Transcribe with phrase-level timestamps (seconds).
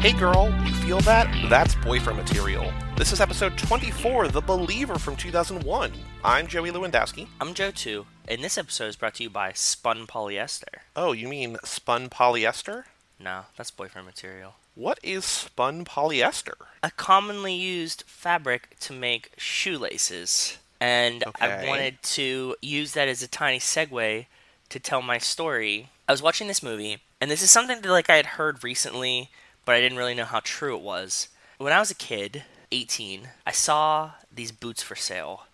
[0.00, 1.28] Hey girl, you feel that?
[1.50, 2.72] That's boyfriend material.
[2.96, 5.92] This is episode 24, The Believer from 2001.
[6.24, 7.28] I'm Joey Lewandowski.
[7.38, 10.80] I'm Joe too, and this episode is brought to you by Spun Polyester.
[10.96, 12.84] Oh, you mean spun polyester?
[13.18, 14.54] No, that's boyfriend material.
[14.74, 16.54] What is spun polyester?
[16.82, 20.56] A commonly used fabric to make shoelaces.
[20.80, 24.24] And I wanted to use that as a tiny segue
[24.70, 25.90] to tell my story.
[26.08, 29.28] I was watching this movie, and this is something that like I had heard recently,
[29.64, 31.28] but I didn't really know how true it was.
[31.58, 35.46] When I was a kid, 18, I saw these boots for sale,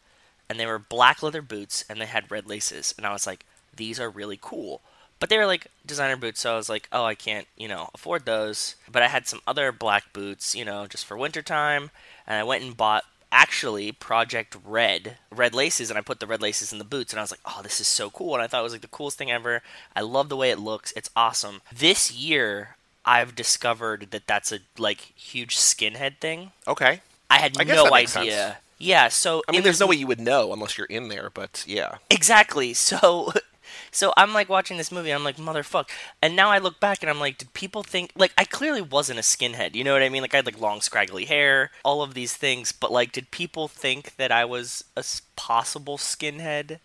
[0.48, 3.44] and they were black leather boots, and they had red laces, and I was like,
[3.74, 4.80] these are really cool.
[5.18, 7.88] But they were like designer boots, so I was like, oh, I can't, you know,
[7.94, 8.76] afford those.
[8.90, 11.90] But I had some other black boots, you know, just for wintertime,
[12.26, 16.42] and I went and bought actually Product Red red laces, and I put the red
[16.42, 18.46] laces in the boots, and I was like, oh, this is so cool, and I
[18.46, 19.62] thought it was like the coolest thing ever.
[19.94, 21.62] I love the way it looks; it's awesome.
[21.74, 22.75] This year,
[23.06, 26.52] I've discovered that that's a like huge skinhead thing.
[26.66, 27.00] Okay.
[27.30, 28.08] I had I no idea.
[28.08, 28.54] sense.
[28.78, 31.30] Yeah, so I mean, there's this no way you would know unless you're in there,
[31.32, 31.96] but yeah.
[32.10, 32.74] Exactly.
[32.86, 33.32] So
[33.90, 35.88] so I'm like watching this movie, I'm like, motherfuck.
[36.22, 39.18] And now I look back and I'm like, did people think like I clearly wasn't
[39.18, 40.22] a skinhead, you know what I mean?
[40.22, 43.68] Like I had like long scraggly hair, all of these things, but like did people
[43.68, 45.04] think that I was a
[45.36, 46.78] possible skinhead?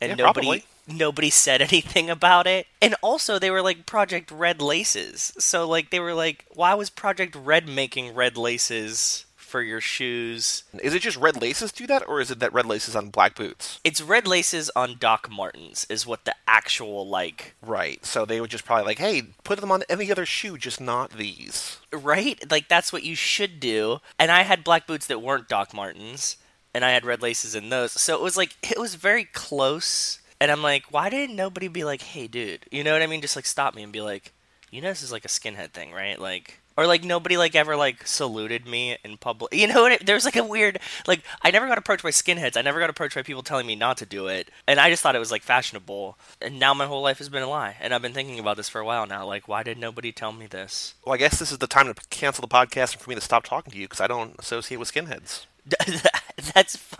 [0.00, 0.64] And Yeah, nobody probably.
[0.88, 2.66] Nobody said anything about it.
[2.80, 5.32] And also they were like Product Red laces.
[5.38, 10.64] So like they were like, why was Product Red making red laces for your shoes?
[10.82, 13.34] Is it just red laces do that, or is it that red laces on black
[13.34, 13.80] boots?
[13.82, 18.04] It's red laces on Doc Martens is what the actual like Right.
[18.04, 21.12] So they would just probably like, hey, put them on any other shoe, just not
[21.12, 21.78] these.
[21.92, 22.38] right?
[22.50, 24.00] Like that's what you should do.
[24.18, 26.36] And I had black boots that weren't Doc Martens,
[26.74, 27.92] and I had red laces in those.
[27.92, 30.20] So it was like it was very close.
[30.40, 33.20] And I'm like, why didn't nobody be like, "Hey, dude," you know what I mean?
[33.20, 34.32] Just like stop me and be like,
[34.70, 36.18] you know, this is like a skinhead thing, right?
[36.18, 36.60] Like.
[36.76, 39.52] Or like nobody like ever like saluted me in public.
[39.52, 39.90] You know what?
[39.90, 40.78] I- There's like a weird
[41.08, 42.56] like I never got approached by skinheads.
[42.56, 45.02] I never got approached by people telling me not to do it, and I just
[45.02, 46.16] thought it was like fashionable.
[46.40, 48.68] And now my whole life has been a lie, and I've been thinking about this
[48.68, 49.26] for a while now.
[49.26, 50.94] Like, why did nobody tell me this?
[51.04, 53.20] Well, I guess this is the time to cancel the podcast and for me to
[53.20, 55.46] stop talking to you because I don't associate with skinheads.
[56.54, 56.94] That's f-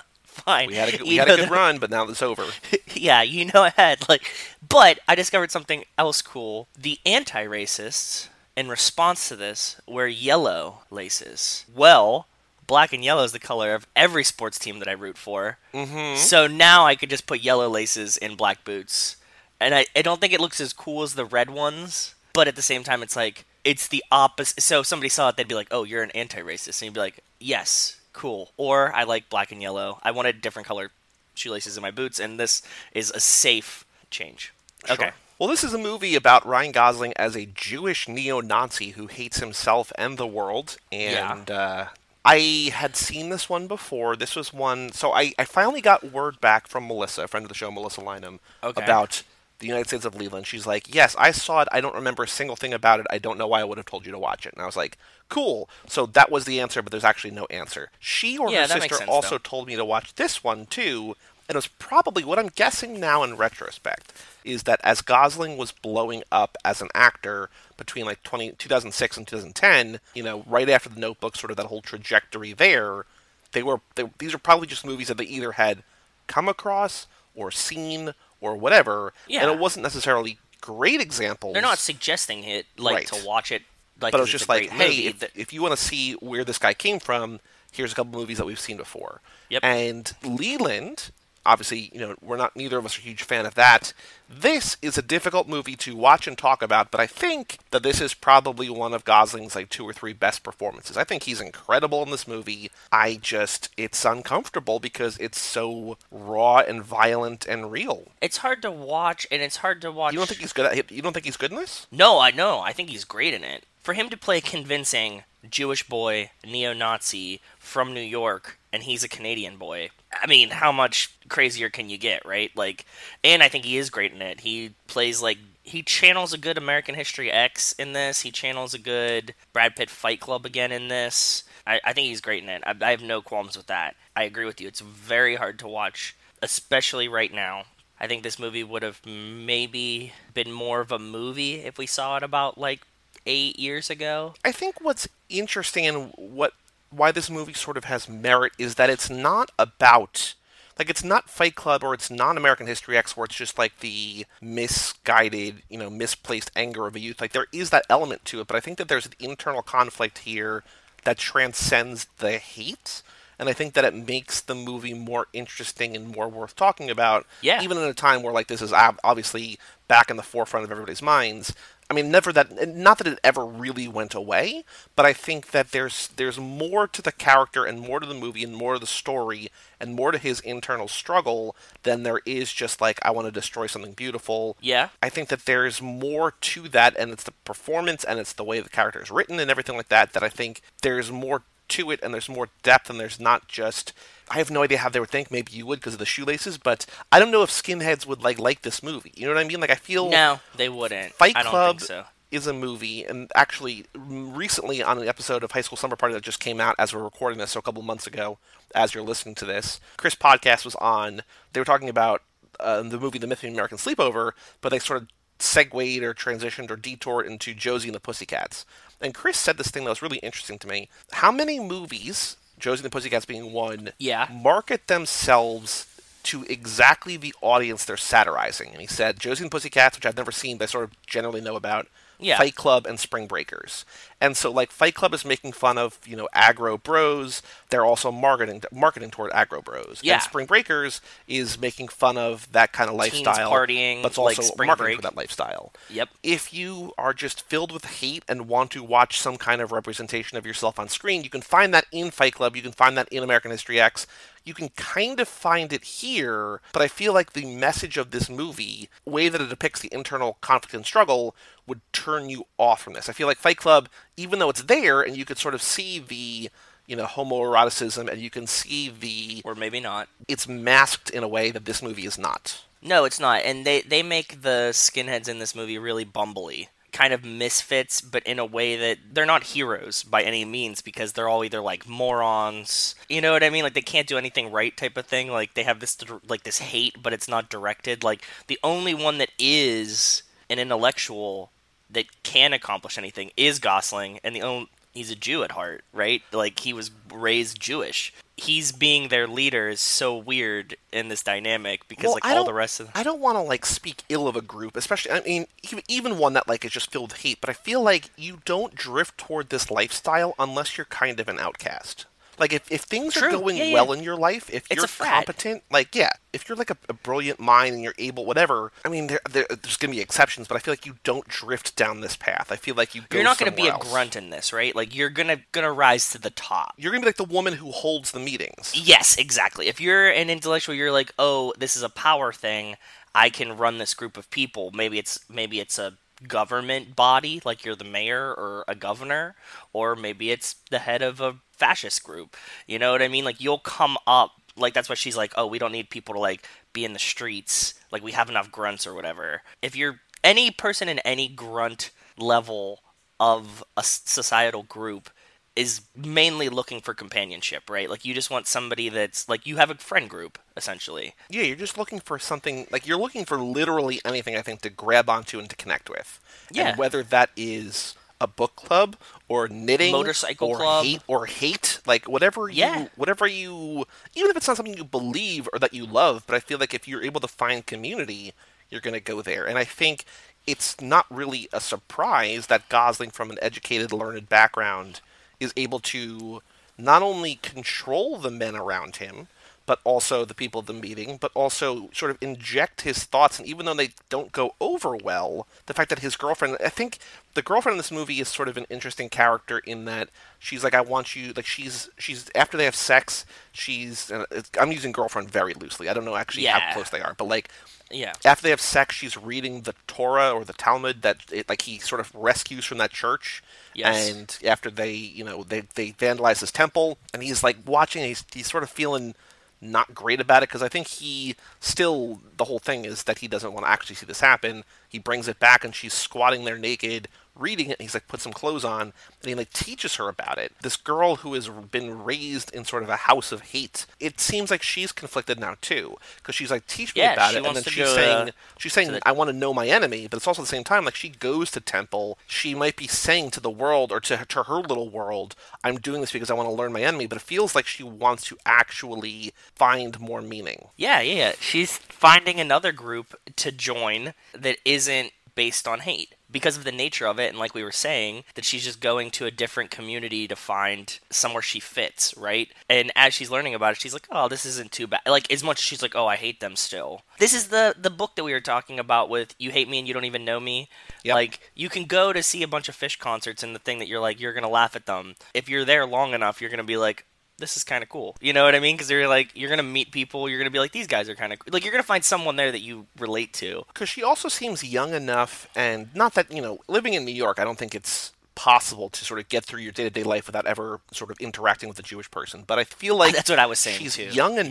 [0.68, 2.46] We had a, good- we You had a good that- run, but now it's over.
[2.94, 4.30] yeah, you know I had like,
[4.66, 6.68] but I discovered something else cool.
[6.78, 11.64] The anti-racists, in response to this, wear yellow laces.
[11.74, 12.26] Well,
[12.66, 15.58] black and yellow is the color of every sports team that I root for.
[15.72, 16.16] Mm-hmm.
[16.18, 19.16] So now I could just put yellow laces in black boots,
[19.60, 22.14] and I, I don't think it looks as cool as the red ones.
[22.34, 24.62] But at the same time, it's like it's the opposite.
[24.62, 27.00] So if somebody saw it, they'd be like, "Oh, you're an anti-racist," and you'd be
[27.00, 29.98] like, "Yes, cool." Or I like black and yellow.
[30.02, 30.90] I wanted different color
[31.34, 34.52] shoelaces in my boots, and this is a safe change.
[34.88, 35.10] Okay.
[35.38, 39.92] Well, this is a movie about Ryan Gosling as a Jewish neo-Nazi who hates himself
[39.96, 40.78] and the world.
[40.90, 41.86] And uh,
[42.24, 44.16] I had seen this one before.
[44.16, 44.90] This was one.
[44.90, 48.00] So I, I finally got word back from Melissa, a friend of the show, Melissa
[48.00, 48.82] Lynham, Okay.
[48.82, 49.22] about
[49.58, 50.46] the United States of Leland.
[50.46, 51.68] She's like, "Yes, I saw it.
[51.72, 53.06] I don't remember a single thing about it.
[53.10, 54.76] I don't know why I would have told you to watch it." And I was
[54.76, 54.98] like,
[55.28, 57.90] "Cool." So that was the answer, but there's actually no answer.
[57.98, 59.38] She or Yeah, her sister sense, also though.
[59.38, 61.16] told me to watch this one too,
[61.48, 64.12] and it was probably what I'm guessing now in retrospect
[64.44, 69.26] is that as Gosling was blowing up as an actor between like 20, 2006 and
[69.26, 73.04] 2010, you know, right after The Notebook, sort of that whole trajectory there,
[73.52, 75.82] they were they, these are probably just movies that they either had
[76.26, 81.52] come across or seen or whatever, and it wasn't necessarily great examples.
[81.54, 83.06] They're not suggesting it like Right.
[83.08, 83.62] to watch it.
[84.00, 86.44] Like, but it was just like, hey, if, Th- if you want to see where
[86.44, 87.40] this guy came from,
[87.72, 89.20] here's a couple movies that we've seen before.
[89.48, 89.64] Yep.
[89.64, 91.10] And Leland,
[91.48, 93.94] obviously, you know, we're not neither of us are a huge fan of that.
[94.28, 98.00] This is a difficult movie to watch and talk about, but I think that this
[98.00, 100.98] is probably one of Gosling's like two or three best performances.
[100.98, 102.70] I think he's incredible in this movie.
[102.92, 108.08] I just it's uncomfortable because it's so raw and violent and real.
[108.20, 110.12] it's hard to watch, and it's hard to watch.
[110.12, 111.86] You don't think he's good at you don't think he's good in this?
[111.90, 112.60] No, I know.
[112.60, 113.64] I think he's great in it.
[113.82, 119.04] For him to play a convincing Jewish boy, neo Nazi from New York, and he's
[119.04, 119.90] a Canadian boy.
[120.12, 122.50] I mean, how much crazier can you get, right?
[122.56, 122.86] Like,
[123.24, 124.40] and I think he is great in it.
[124.40, 128.22] He plays like he channels a good American History X in this.
[128.22, 131.44] He channels a good Brad Pitt Fight Club again in this.
[131.66, 132.62] I, I think he's great in it.
[132.66, 133.96] I, I have no qualms with that.
[134.16, 134.68] I agree with you.
[134.68, 137.64] It's very hard to watch, especially right now.
[138.00, 142.16] I think this movie would have maybe been more of a movie if we saw
[142.16, 142.80] it about like
[143.26, 144.34] eight years ago.
[144.44, 146.52] I think what's interesting and what
[146.90, 150.34] why this movie sort of has merit is that it's not about
[150.78, 153.80] Like it's not Fight Club or it's non American History X where it's just like
[153.80, 157.20] the misguided, you know, misplaced anger of a youth.
[157.20, 160.18] Like there is that element to it, but I think that there's an internal conflict
[160.18, 160.62] here
[161.04, 163.02] that transcends the hate.
[163.40, 167.24] And I think that it makes the movie more interesting and more worth talking about.
[167.40, 167.62] Yeah.
[167.62, 170.70] Even in a time where like this is ob- obviously back in the forefront of
[170.72, 171.54] everybody's minds.
[171.90, 172.68] I mean, never that.
[172.68, 174.64] Not that it ever really went away,
[174.94, 178.44] but I think that there's there's more to the character and more to the movie
[178.44, 179.50] and more to the story
[179.80, 183.66] and more to his internal struggle than there is just like I want to destroy
[183.66, 184.58] something beautiful.
[184.60, 184.90] Yeah.
[185.02, 188.60] I think that there's more to that, and it's the performance and it's the way
[188.60, 190.12] the character is written and everything like that.
[190.12, 193.92] That I think there's more to it and there's more depth and there's not just
[194.30, 195.30] I have no idea how they would think.
[195.30, 198.38] Maybe you would because of the shoelaces, but I don't know if skinheads would like
[198.38, 199.12] like this movie.
[199.16, 199.60] You know what I mean?
[199.60, 201.14] Like I feel No, they wouldn't.
[201.14, 202.04] Fight Club so.
[202.30, 206.22] is a movie, and actually, recently on an episode of High School Summer Party that
[206.22, 208.38] just came out as we're recording this, so a couple months ago,
[208.74, 211.22] as you're listening to this, Chris Podcast was on.
[211.52, 212.22] They were talking about
[212.60, 216.14] uh, the movie The Myth of the American Sleepover, but they sort of segued or
[216.14, 218.64] transitioned or detoured into Josie and the Pussycats.
[219.00, 220.88] And Chris said this thing that was really interesting to me.
[221.12, 224.26] How many movies, Josie and the Pussycats being one, Yeah.
[224.30, 225.86] market themselves
[226.24, 228.70] to exactly the audience they're satirizing.
[228.72, 231.06] And he said Josie and the Pussycats, which I've never seen, but I sort of
[231.06, 231.86] generally know about.
[232.18, 232.36] Yeah.
[232.36, 233.84] Fight Club and Spring Breakers.
[234.20, 237.40] And so like Fight Club is making fun of, you know, aggro bros.
[237.70, 240.00] They're also marketing marketing toward aggro bros.
[240.02, 240.14] Yeah.
[240.14, 243.52] And Spring Breakers is making fun of that kind of Teens lifestyle.
[243.52, 244.96] partying, but it's like also Spring marketing Break.
[244.96, 246.08] for that lifestyle Yep.
[246.22, 250.36] if you are just filled with hate and want to watch some kind of representation
[250.36, 253.08] of yourself on screen, you can find that in Fight Club, you can find that
[253.10, 254.06] in American History X.
[254.44, 258.30] You can kind of find it here, but I feel like the message of this
[258.30, 262.94] movie, way that it depicts the internal conflict and struggle, would turn you off from
[262.94, 263.10] this.
[263.10, 265.98] I feel like Fight Club, even though it's there and you could sort of see
[265.98, 266.50] the,
[266.86, 270.08] you know, homoeroticism and you can see the Or maybe not.
[270.26, 272.64] it's masked in a way that this movie is not.
[272.82, 273.42] No, it's not.
[273.44, 276.68] And they they make the skinheads in this movie really bumbly.
[276.92, 281.12] Kind of misfits, but in a way that they're not heroes by any means because
[281.12, 282.94] they're all either like morons.
[283.08, 283.62] You know what I mean?
[283.64, 285.28] Like they can't do anything right type of thing.
[285.28, 285.96] Like they have this
[286.28, 288.02] like this hate, but it's not directed.
[288.04, 291.50] Like the only one that is an intellectual
[291.90, 296.22] that can accomplish anything is Gosling, and the only he's a Jew at heart, right?
[296.32, 298.12] Like he was raised Jewish.
[298.36, 302.44] He's being their leader is so weird in this dynamic because Well, like I all
[302.44, 302.92] the rest of them.
[302.94, 305.10] I don't want to like speak ill of a group, especially.
[305.12, 307.40] I mean, even- even one that like is just filled with hate.
[307.40, 311.38] But I feel like you don't drift toward this lifestyle unless you're kind of an
[311.40, 312.06] outcast.
[312.38, 313.74] Like if, if things are going Yeah, yeah.
[313.74, 316.92] well in your life, if It's you're competent, like yeah, if you're like a, a
[316.92, 318.72] brilliant mind and you're able, whatever.
[318.84, 321.26] I mean, there, there, there's going to be exceptions, but I feel like you don't
[321.28, 322.50] drift down this path.
[322.50, 324.74] I feel like you you're not going to be a grunt in this, right?
[324.74, 326.74] Like you're gonna gonna rise to the top.
[326.76, 328.72] You're going to be like the woman who holds the meetings.
[328.74, 329.68] Yes, exactly.
[329.68, 332.76] If you're an intellectual, you're like, oh, this is a power thing.
[333.14, 334.70] I can run this group of people.
[334.72, 335.94] Maybe it's maybe it's a
[336.26, 339.36] government body, like you're the mayor or a governor,
[339.72, 342.36] or maybe it's the head of a fascist group.
[342.66, 343.24] You know what I mean?
[343.24, 344.32] Like you'll come up.
[344.56, 346.98] Like that's why she's like, oh, we don't need people to like be in the
[346.98, 347.74] streets.
[347.92, 349.42] Like we have enough grunts or whatever.
[349.62, 352.80] If you're any person in any grunt level
[353.20, 355.10] of a societal group
[355.58, 357.90] is mainly looking for companionship, right?
[357.90, 361.14] Like you just want somebody that's like you have a friend group essentially.
[361.28, 364.70] Yeah, you're just looking for something like you're looking for literally anything I think to
[364.70, 366.20] grab onto and to connect with.
[366.52, 366.68] Yeah.
[366.68, 368.96] And whether that is a book club
[369.28, 370.84] or knitting Motorcycle or club.
[370.84, 372.88] hate or hate like whatever you Yeah.
[372.96, 376.40] whatever you even if it's not something you believe or that you love but i
[376.40, 378.32] feel like if you're able to find community
[378.70, 380.04] you're going to go there and i think
[380.48, 385.00] it's not really a surprise that gosling from an educated learned background
[385.40, 386.42] is able to
[386.76, 389.28] not only control the men around him
[389.68, 393.38] but also the people at the meeting, but also sort of inject his thoughts.
[393.38, 396.96] And even though they don't go over well, the fact that his girlfriend, I think
[397.34, 400.08] the girlfriend in this movie is sort of an interesting character in that
[400.38, 404.50] she's like, I want you, like she's she's after they have sex, she's and it's,
[404.58, 405.90] I'm using girlfriend very loosely.
[405.90, 407.50] I don't know actually how close they are, but like
[407.90, 408.14] Yeah.
[408.24, 411.78] after they have sex, she's reading the Torah or the Talmud that it, like he
[411.78, 413.42] sort of rescues from that church.
[413.74, 414.10] Yes.
[414.10, 418.02] And after they, you know, they they vandalize his temple, and he's like watching.
[418.02, 419.14] He's he's sort of feeling
[419.60, 423.28] not great about it because I think he still the whole thing is that he
[423.28, 424.64] doesn't want to actually see this happen.
[424.88, 427.78] He brings it back, and she's squatting there naked, reading it.
[427.78, 428.92] And he's like, put some clothes on, and
[429.28, 430.52] he like teaches her about it.
[430.62, 433.86] This girl who has been raised in sort of a house of hate.
[434.00, 437.44] It seems like she's conflicted now too, because she's like, teach me Yeah, about it,
[437.44, 440.16] and then she's go, saying, uh, she's saying, I want to know my enemy, but
[440.16, 442.18] it's also at the same time like she goes to temple.
[442.26, 446.00] She might be saying to the world or to to her little world, I'm doing
[446.00, 448.38] this because I want to learn my enemy, but it feels like she wants to
[448.44, 450.68] actually find more meaning.
[450.76, 451.32] Yeah, yeah, yeah.
[451.40, 457.06] She's finding another group to join that isn't based on hate because of the nature
[457.06, 460.28] of it and like we were saying that she's just going to a different community
[460.28, 462.48] to find somewhere she fits right?
[462.68, 465.00] And as she's learning about it she's like oh this isn't too bad.
[465.06, 467.02] Like as much as she's like oh i hate them still.
[467.18, 469.88] This is the the book that we were talking about with you hate me and
[469.88, 470.68] you don't even know me.
[471.04, 471.14] Yep.
[471.14, 473.88] like you can go to see a bunch of Phish concerts and the thing that
[473.88, 475.14] you're like you're gonna laugh at them.
[475.34, 477.06] If you're there long enough you're gonna be like
[477.38, 478.16] this is kind of cool.
[478.20, 478.74] You know what I mean?
[478.76, 480.28] Because you're like, you're gonna meet people.
[480.28, 482.52] You're gonna be like, these guys are kind of like, you're gonna find someone there
[482.52, 483.64] that you relate to.
[483.72, 487.38] because she also seems young enough, and not that you know, living in New York,
[487.38, 490.26] I don't think it's possible to sort of get through your day to day life
[490.26, 492.44] without ever sort of interacting with a Jewish person.
[492.46, 494.04] But I feel like That's what I was saying she's too.
[494.04, 494.42] young Yeah.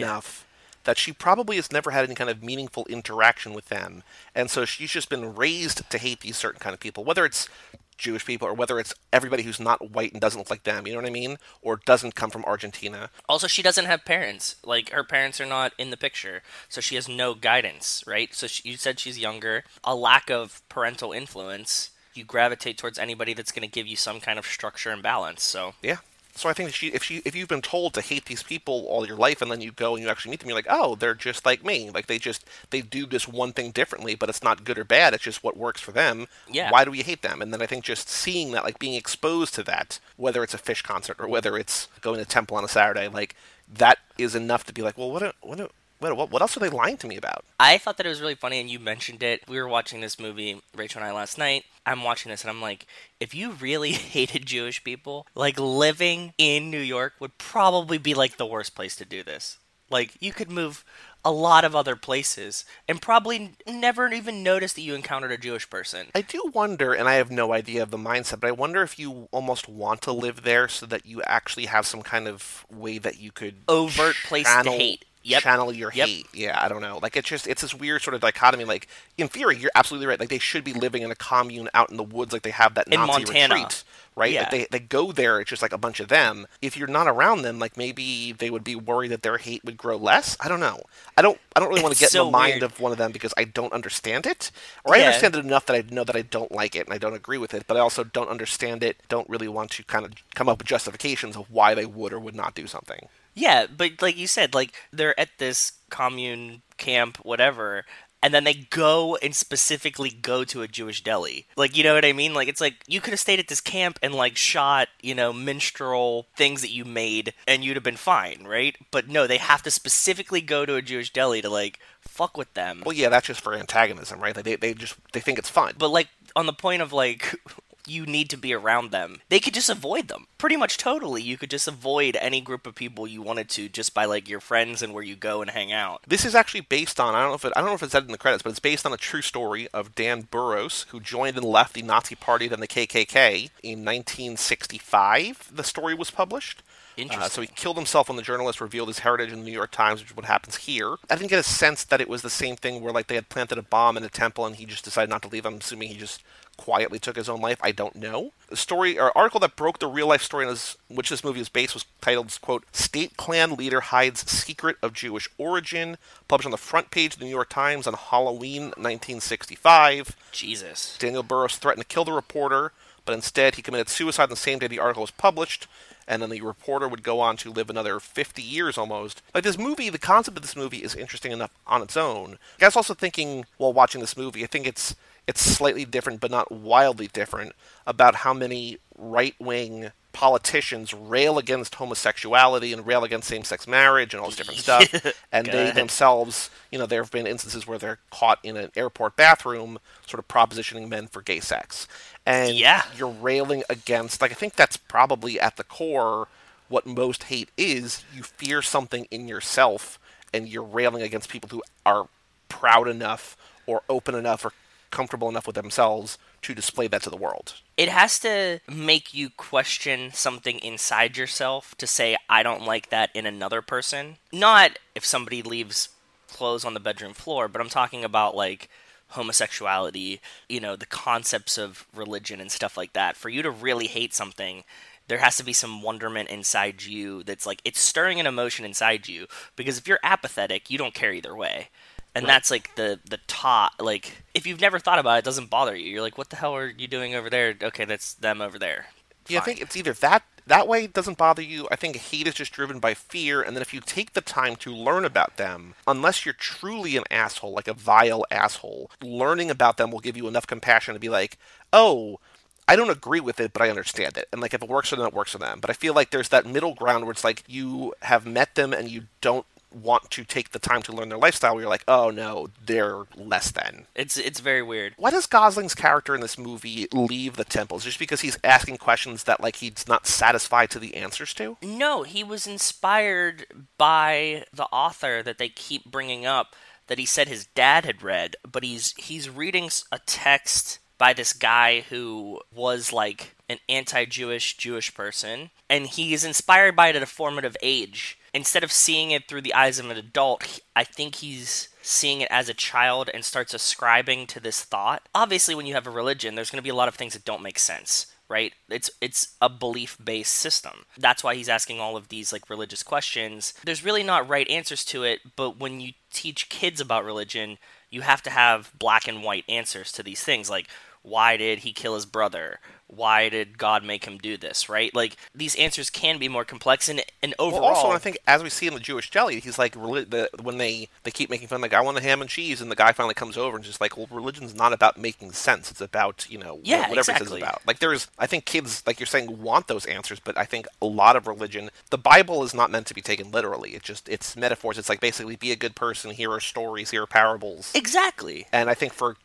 [0.88, 4.04] That she probably has never had any kind of meaningful interaction with them,
[4.34, 7.50] and so she's just been raised to hate these certain kind of people, whether it's
[7.98, 10.88] Jewish people or whether it's everybody who's not white and doesn't look like them.
[10.88, 11.38] You know what I mean?
[11.62, 13.10] Or doesn't come from Argentina.
[13.28, 14.56] Also, she doesn't have parents.
[14.64, 18.04] Like her parents are not in the picture, so she has no guidance.
[18.08, 18.34] Right?
[18.34, 19.64] So she, you said she's younger.
[19.84, 21.90] A lack of parental influence.
[22.14, 25.44] You gravitate towards anybody that's going to give you some kind of structure and balance.
[25.44, 25.98] So Yeah.
[26.38, 28.86] So I think that she, if she, if you've been told to hate these people
[28.88, 30.96] all your life, and then you go and you actually meet them, you're like, oh,
[30.96, 31.90] they're just like me.
[31.90, 35.14] Like they just they do this one thing differently, but it's not good or bad.
[35.14, 36.28] It's just what works for them.
[36.50, 36.72] Yeah.
[36.72, 37.42] Why do we hate them?
[37.42, 40.58] And then I think just seeing that, like being exposed to that, whether it's a
[40.60, 43.36] Phish concert or whether it's going to temple on a Saturday, like
[43.74, 46.56] that is enough to be like, well, what, a- what, a- what, what, what else
[46.56, 47.44] are they lying to me about?
[47.60, 49.42] I thought that it was really funny, and you mentioned it.
[49.48, 51.66] We were watching this movie, Rachel and I, last night.
[51.86, 52.86] I'm watching this, and I'm like,
[53.20, 58.38] if you really hated Jewish people, like living in New York would probably be like
[58.38, 59.58] the worst place to do this.
[59.90, 60.84] Like, you could move
[61.24, 65.70] a lot of other places and probably never even notice that you encountered a Jewish
[65.70, 66.08] person.
[66.16, 68.98] I do wonder, and I have no idea of the mindset, but I wonder if
[68.98, 72.98] you almost want to live there so that you actually have some kind of way
[72.98, 75.06] that you could Overt place to hate.
[75.28, 75.44] Yep.
[75.44, 76.08] Channel your Yep.
[76.08, 76.28] hate.
[76.34, 77.00] Yeah, I don't know.
[77.02, 78.64] Like it's just it's this weird sort of dichotomy.
[78.64, 80.20] Like in theory, you're absolutely right.
[80.20, 82.76] Like they should be living in a commune out in the woods, like they have
[82.76, 83.54] that In Nazi Montana.
[83.56, 83.84] retreat,
[84.16, 84.32] right?
[84.32, 84.42] Yeah.
[84.42, 85.40] Like they they go there.
[85.42, 86.48] It's just like a bunch of them.
[86.62, 89.76] If you're not around them, like maybe they would be worried that their hate would
[89.78, 90.38] grow less.
[90.40, 90.82] I don't know.
[91.18, 91.38] I don't.
[91.56, 92.64] I don't really want to get in the mind weird.
[92.64, 94.52] of one of them because I don't understand it,
[94.86, 95.06] or I Yeah.
[95.08, 97.38] understand it enough that I know that I don't like it and I don't agree
[97.38, 98.98] with it, but I also don't understand it.
[99.10, 102.20] Don't really want to kind of come up with justifications of why they would or
[102.20, 103.10] would not do something.
[103.38, 107.86] Yeah, but like you said, like they're at this commune camp, whatever,
[108.24, 111.46] and then they go and specifically go to a Jewish deli.
[111.56, 112.34] Like, you know what I mean?
[112.34, 115.32] Like, it's like you could have stayed at this camp and like shot, you know,
[115.32, 118.76] minstrel things that you made, and you'd have been fine, right?
[118.90, 122.52] But no, they have to specifically go to a Jewish deli to like fuck with
[122.56, 122.82] them.
[122.86, 124.36] Well, yeah, that's just for antagonism, right?
[124.36, 125.76] Like they they just they think it's fun.
[125.78, 127.36] But like on the point of like
[127.90, 129.22] you need to be around them.
[129.30, 130.28] They could just avoid them.
[130.38, 131.22] Pretty much totally.
[131.22, 134.40] You could just avoid any group of people you wanted to just by like your
[134.40, 136.02] friends and where you go and hang out.
[136.08, 137.92] This is actually based on I don't know if it, I don't know if it's
[137.92, 141.00] said in the credits, but it's based on a true story of Dan Burros, who
[141.00, 145.52] joined and left the Nazi Party then the KKK in 1965.
[145.54, 146.62] The story was published.
[146.98, 147.30] Uh, Interesting.
[147.30, 150.02] so he killed himself when the journalist revealed his heritage in the New York Times,
[150.02, 150.96] which is what happens here.
[151.10, 153.30] I didn't get a sense that it was the same thing where like they had
[153.30, 155.46] planted a bomb in a temple and he just decided not to leave.
[155.46, 156.24] I'm assuming he just
[156.58, 157.60] quietly took his own life.
[157.62, 158.32] I don't know.
[158.50, 160.58] The story or article that broke the real life story on
[160.90, 165.30] which this movie is based was titled quote State Klan leader hides secret of Jewish
[165.38, 165.98] origin,
[166.28, 170.16] published on the front page of the New York Times on Halloween 1965.
[170.32, 170.98] Jesus.
[170.98, 172.72] Daniel Burros threatened to kill the reporter,
[173.06, 175.68] but instead he committed suicide on the same day the article was published.
[176.10, 179.22] And then the reporter would go on to live another 50 years almost.
[179.36, 182.38] Like this movie, the concept of this movie is interesting enough on its own.
[182.62, 184.96] I was also thinking while watching this movie, I think it's
[185.28, 187.54] it's slightly different, but not wildly different,
[187.86, 194.14] about how many right wing politicians rail against homosexuality and rail against same sex marriage
[194.16, 194.92] and all this different stuff.
[195.32, 199.16] and they themselves, you know, there have been instances where they're caught in an airport
[199.16, 201.88] bathroom, sort of propositioning men for gay sex.
[202.26, 202.84] And Yeah.
[202.90, 206.28] you're railing against, like, I think that's probably at the core
[206.68, 208.04] what most hate is.
[208.12, 210.00] You fear something in yourself,
[210.34, 212.08] and you're railing against people who are
[212.50, 214.52] proud enough or open enough or
[214.92, 217.56] comfortable enough with themselves to display that to the world.
[217.76, 223.10] It has to make you question something inside yourself to say, I don't like that
[223.14, 224.18] in another person.
[224.32, 225.90] Not if somebody leaves
[226.28, 228.70] clothes on the bedroom floor, but I'm talking about like
[229.10, 233.16] homosexuality, you know, the concepts of religion and stuff like that.
[233.16, 234.64] For you to really hate something,
[235.08, 239.08] there has to be some wonderment inside you that's like it's stirring an emotion inside
[239.08, 241.70] you because if you're apathetic, you don't care either way.
[242.18, 242.34] And right.
[242.34, 245.76] that's like the the top like if you've never thought about it, it doesn't bother
[245.76, 245.92] you.
[245.92, 247.54] You're like what the hell are you doing over there?
[247.62, 248.88] Okay, that's them over there.
[249.26, 249.36] Fine.
[249.36, 251.68] Yeah, I think it's either that that way it doesn't bother you.
[251.70, 254.56] I think hate is just driven by fear, and then if you take the time
[254.58, 259.78] to learn about them, unless you're truly an asshole, like a vile asshole, learning about
[259.78, 261.38] them will give you enough compassion to be like,
[261.72, 262.20] oh,
[262.68, 264.28] I don't agree with it, but I understand it.
[264.32, 265.60] And like if it works for them, it works for them.
[265.60, 268.74] But I feel like there's that middle ground where it's like you have met them
[268.74, 271.84] and you don't want to take the time to learn their lifestyle where you're like,
[271.88, 273.88] oh no, they're less than.
[273.96, 274.94] It's it's very weird.
[274.98, 277.84] Why does Gosling's character in this movie leave the temples?
[277.84, 281.58] Just because he's asking questions that like he's not satisfied to the answers to?
[281.62, 283.46] No, he was inspired
[283.78, 286.56] by the author that they keep bringing up
[286.88, 291.34] that he said his dad had read, but he's he's reading a text by this
[291.34, 297.04] guy who was like an anti-Jewish Jewish person, and he is inspired by it at
[297.04, 301.16] a formative age instead of seeing it through the eyes of an adult, I think
[301.16, 305.10] he's seeing it as a child and starts ascribing to this thought.
[305.16, 307.26] Obviously, when you have a religion, there's going to be a lot of things that
[307.26, 308.52] don't make sense right?
[308.68, 310.86] It's it's a belief based system.
[310.98, 313.54] That's why he's asking all of these like religious questions.
[313.64, 317.58] There's really not right answers to it but when you teach kids about religion
[317.90, 320.68] you have to have black and white answers to these things like
[321.04, 324.94] why did he kill his brother why did God make him do this, right?
[324.96, 327.62] Like these answers can be more complex and and overall.
[327.62, 330.58] Well, also, I think as we see in the Jewish deli, he's like the, when
[330.58, 332.94] they they keep making fun, like I want a ham and cheese, and the guy
[332.94, 336.38] finally comes over and just like, well, religion's not about making sense; it's about you
[336.38, 337.40] know yeah, whatever exactly.
[337.40, 337.62] it's about.
[337.68, 340.86] Like there's, I think kids, like you're saying, want those answers, but I think a
[340.86, 343.72] lot of religion, the Bible is not meant to be taken literally.
[343.72, 344.78] It just it's metaphors.
[344.78, 346.12] It's like basically be a good person.
[346.12, 346.92] Here are stories.
[346.92, 347.72] Here are parables.
[347.76, 348.48] Exactly.
[348.54, 349.18] And I think for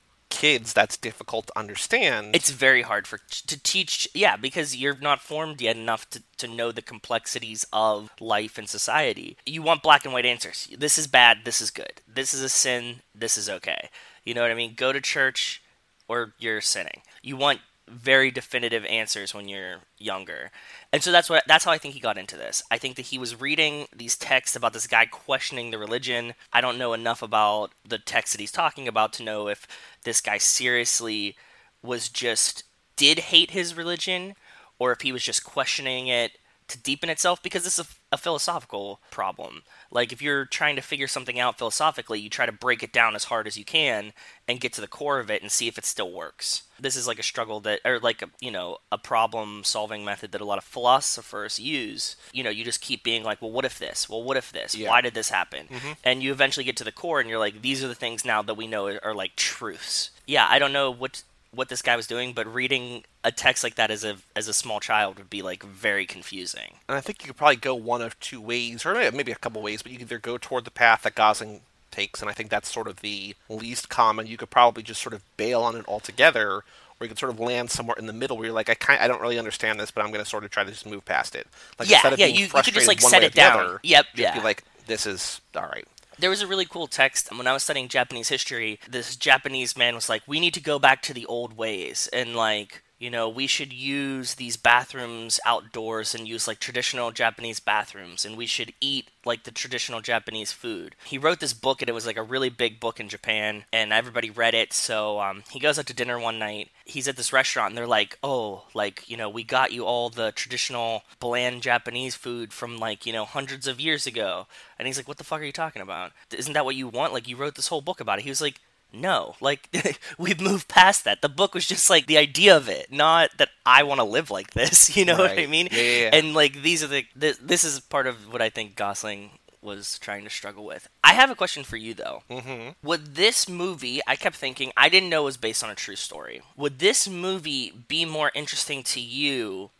[0.42, 2.34] kids that's difficult to understand.
[2.34, 6.48] It's very hard for to teach yeah because you're not formed yet enough to, to
[6.48, 9.36] know the complexities of life and society.
[9.46, 10.68] You want black and white answers.
[10.76, 12.00] This is bad this is good.
[12.12, 13.88] This is a sin this is okay.
[14.24, 14.74] You know what i mean?
[14.74, 15.62] Go to church
[16.08, 17.02] or you're sinning.
[17.22, 20.50] You want very definitive answers when you're younger.
[20.92, 22.62] And so that's what that's how I think he got into this.
[22.70, 26.34] I think that he was reading these texts about this guy questioning the religion.
[26.52, 29.66] I don't know enough about the text that he's talking about to know if
[30.04, 31.36] this guy seriously
[31.82, 32.64] was just
[32.96, 34.34] did hate his religion
[34.78, 36.32] or if he was just questioning it
[36.72, 39.62] to deepen itself because it's a, a, philosophical problem.
[39.90, 43.14] Like if you're trying to figure something out philosophically, you try to break it down
[43.14, 44.12] as hard as you can
[44.48, 46.62] and get to the core of it and see if it still works.
[46.80, 50.32] This is like a struggle that, or like a, you know, a problem solving method
[50.32, 52.16] that a lot of philosophers use.
[52.32, 54.08] You know, you just keep being like, well, what if this?
[54.08, 54.74] Well, what if this?
[54.74, 54.88] Yeah.
[54.88, 55.66] Why did this happen?
[55.68, 55.92] Mm-hmm.
[56.02, 58.42] And you eventually get to the core and you're like, these are the things now
[58.42, 60.10] that we know are like truths.
[60.26, 61.22] Yeah, I don't know what
[61.54, 64.54] what this guy was doing, but reading a text like that as a as a
[64.54, 66.74] small child would be like very confusing.
[66.88, 69.62] And I think you could probably go one of two ways, or maybe a couple
[69.62, 71.60] ways, but you could either go toward the path that Gosling
[71.90, 74.26] takes, and I think that's sort of the least common.
[74.26, 76.64] You could probably just sort of bail on it altogether, or
[77.02, 79.06] you could sort of land somewhere in the middle where you're like, I kind, I
[79.06, 81.34] don't really understand this, but I'm going to sort of try to just move past
[81.34, 81.46] it.
[81.78, 83.60] Like yeah, yeah, you, you could just like set it down.
[83.60, 84.34] Other, yep, yeah.
[84.34, 85.86] Be like, this is all right
[86.18, 88.78] there was a really cool text and when I was studying Japanese history.
[88.88, 92.36] This Japanese man was like, "We need to go back to the old ways," and
[92.36, 98.24] like you know, we should use these bathrooms outdoors and use like traditional Japanese bathrooms,
[98.24, 100.94] and we should eat like the traditional Japanese food.
[101.04, 103.92] He wrote this book, and it was like a really big book in Japan, and
[103.92, 104.72] everybody read it.
[104.72, 106.70] So um, he goes out to dinner one night.
[106.84, 110.08] He's at this restaurant, and they're like, "Oh, like you know, we got you all
[110.08, 114.46] the traditional bland Japanese food from like you know hundreds of years ago."
[114.78, 116.12] And he's like, "What the fuck are you talking about?
[116.30, 117.12] Isn't that what you want?
[117.12, 118.60] Like you wrote this whole book about it." He was like
[118.92, 119.68] no, like
[120.18, 121.22] we've moved past that.
[121.22, 124.30] The book was just like the idea of it, not that I want to live
[124.30, 124.96] like this.
[125.02, 125.36] You know right.
[125.36, 125.68] what I mean?
[125.72, 126.10] Yeah, yeah, yeah.
[126.12, 129.30] And like these are the this, this, is part of what I think Gosling
[129.62, 130.88] was trying to struggle with.
[131.02, 132.22] I have a question for you though.
[132.30, 132.86] Mm-hmm.
[132.86, 134.00] Would this movie?
[134.06, 136.42] I kept thinking I didn't know it was based on a true story.
[136.56, 139.70] Would this movie be more interesting to you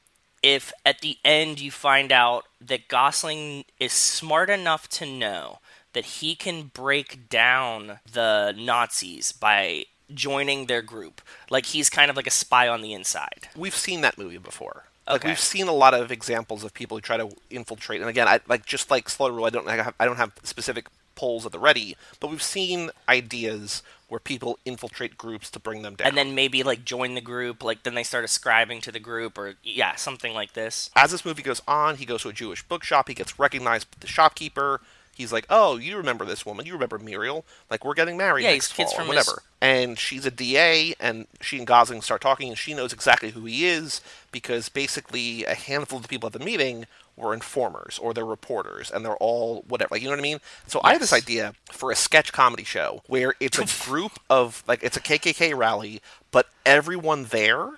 [0.42, 5.58] if at the end you find out that Gosling is smart enough to know
[5.92, 11.20] that he can break down the Nazis by joining their group.
[11.50, 13.48] Like he's kind of like a spy on the inside.
[13.56, 14.84] We've seen that movie before.
[15.08, 15.14] Okay.
[15.14, 18.00] Like we've seen a lot of examples of people who try to infiltrate.
[18.00, 20.86] And again, I like just like Slaughter Rule, I don't have, I don't have specific
[21.14, 25.94] polls at the ready, but we've seen ideas where people infiltrate groups to bring them
[25.94, 26.08] down.
[26.08, 29.36] And then maybe like join the group, like then they start ascribing to the group
[29.36, 30.90] or yeah, something like this.
[30.94, 33.96] As this movie goes on, he goes to a Jewish bookshop, he gets recognized by
[34.00, 34.80] the shopkeeper,
[35.14, 36.66] he's like, "Oh, you remember this woman?
[36.66, 37.44] You remember Muriel?
[37.70, 40.94] Like we're getting married Yeah, next fall, or from his- whatever." And she's a DA,
[40.98, 44.00] and she and Gosling start talking, and she knows exactly who he is
[44.32, 48.90] because basically a handful of the people at the meeting were informers or they're reporters,
[48.90, 49.88] and they're all whatever.
[49.94, 50.40] Like you know what I mean?
[50.66, 54.64] So I had this idea for a sketch comedy show where it's a group of
[54.66, 57.68] like it's a KKK rally, but everyone there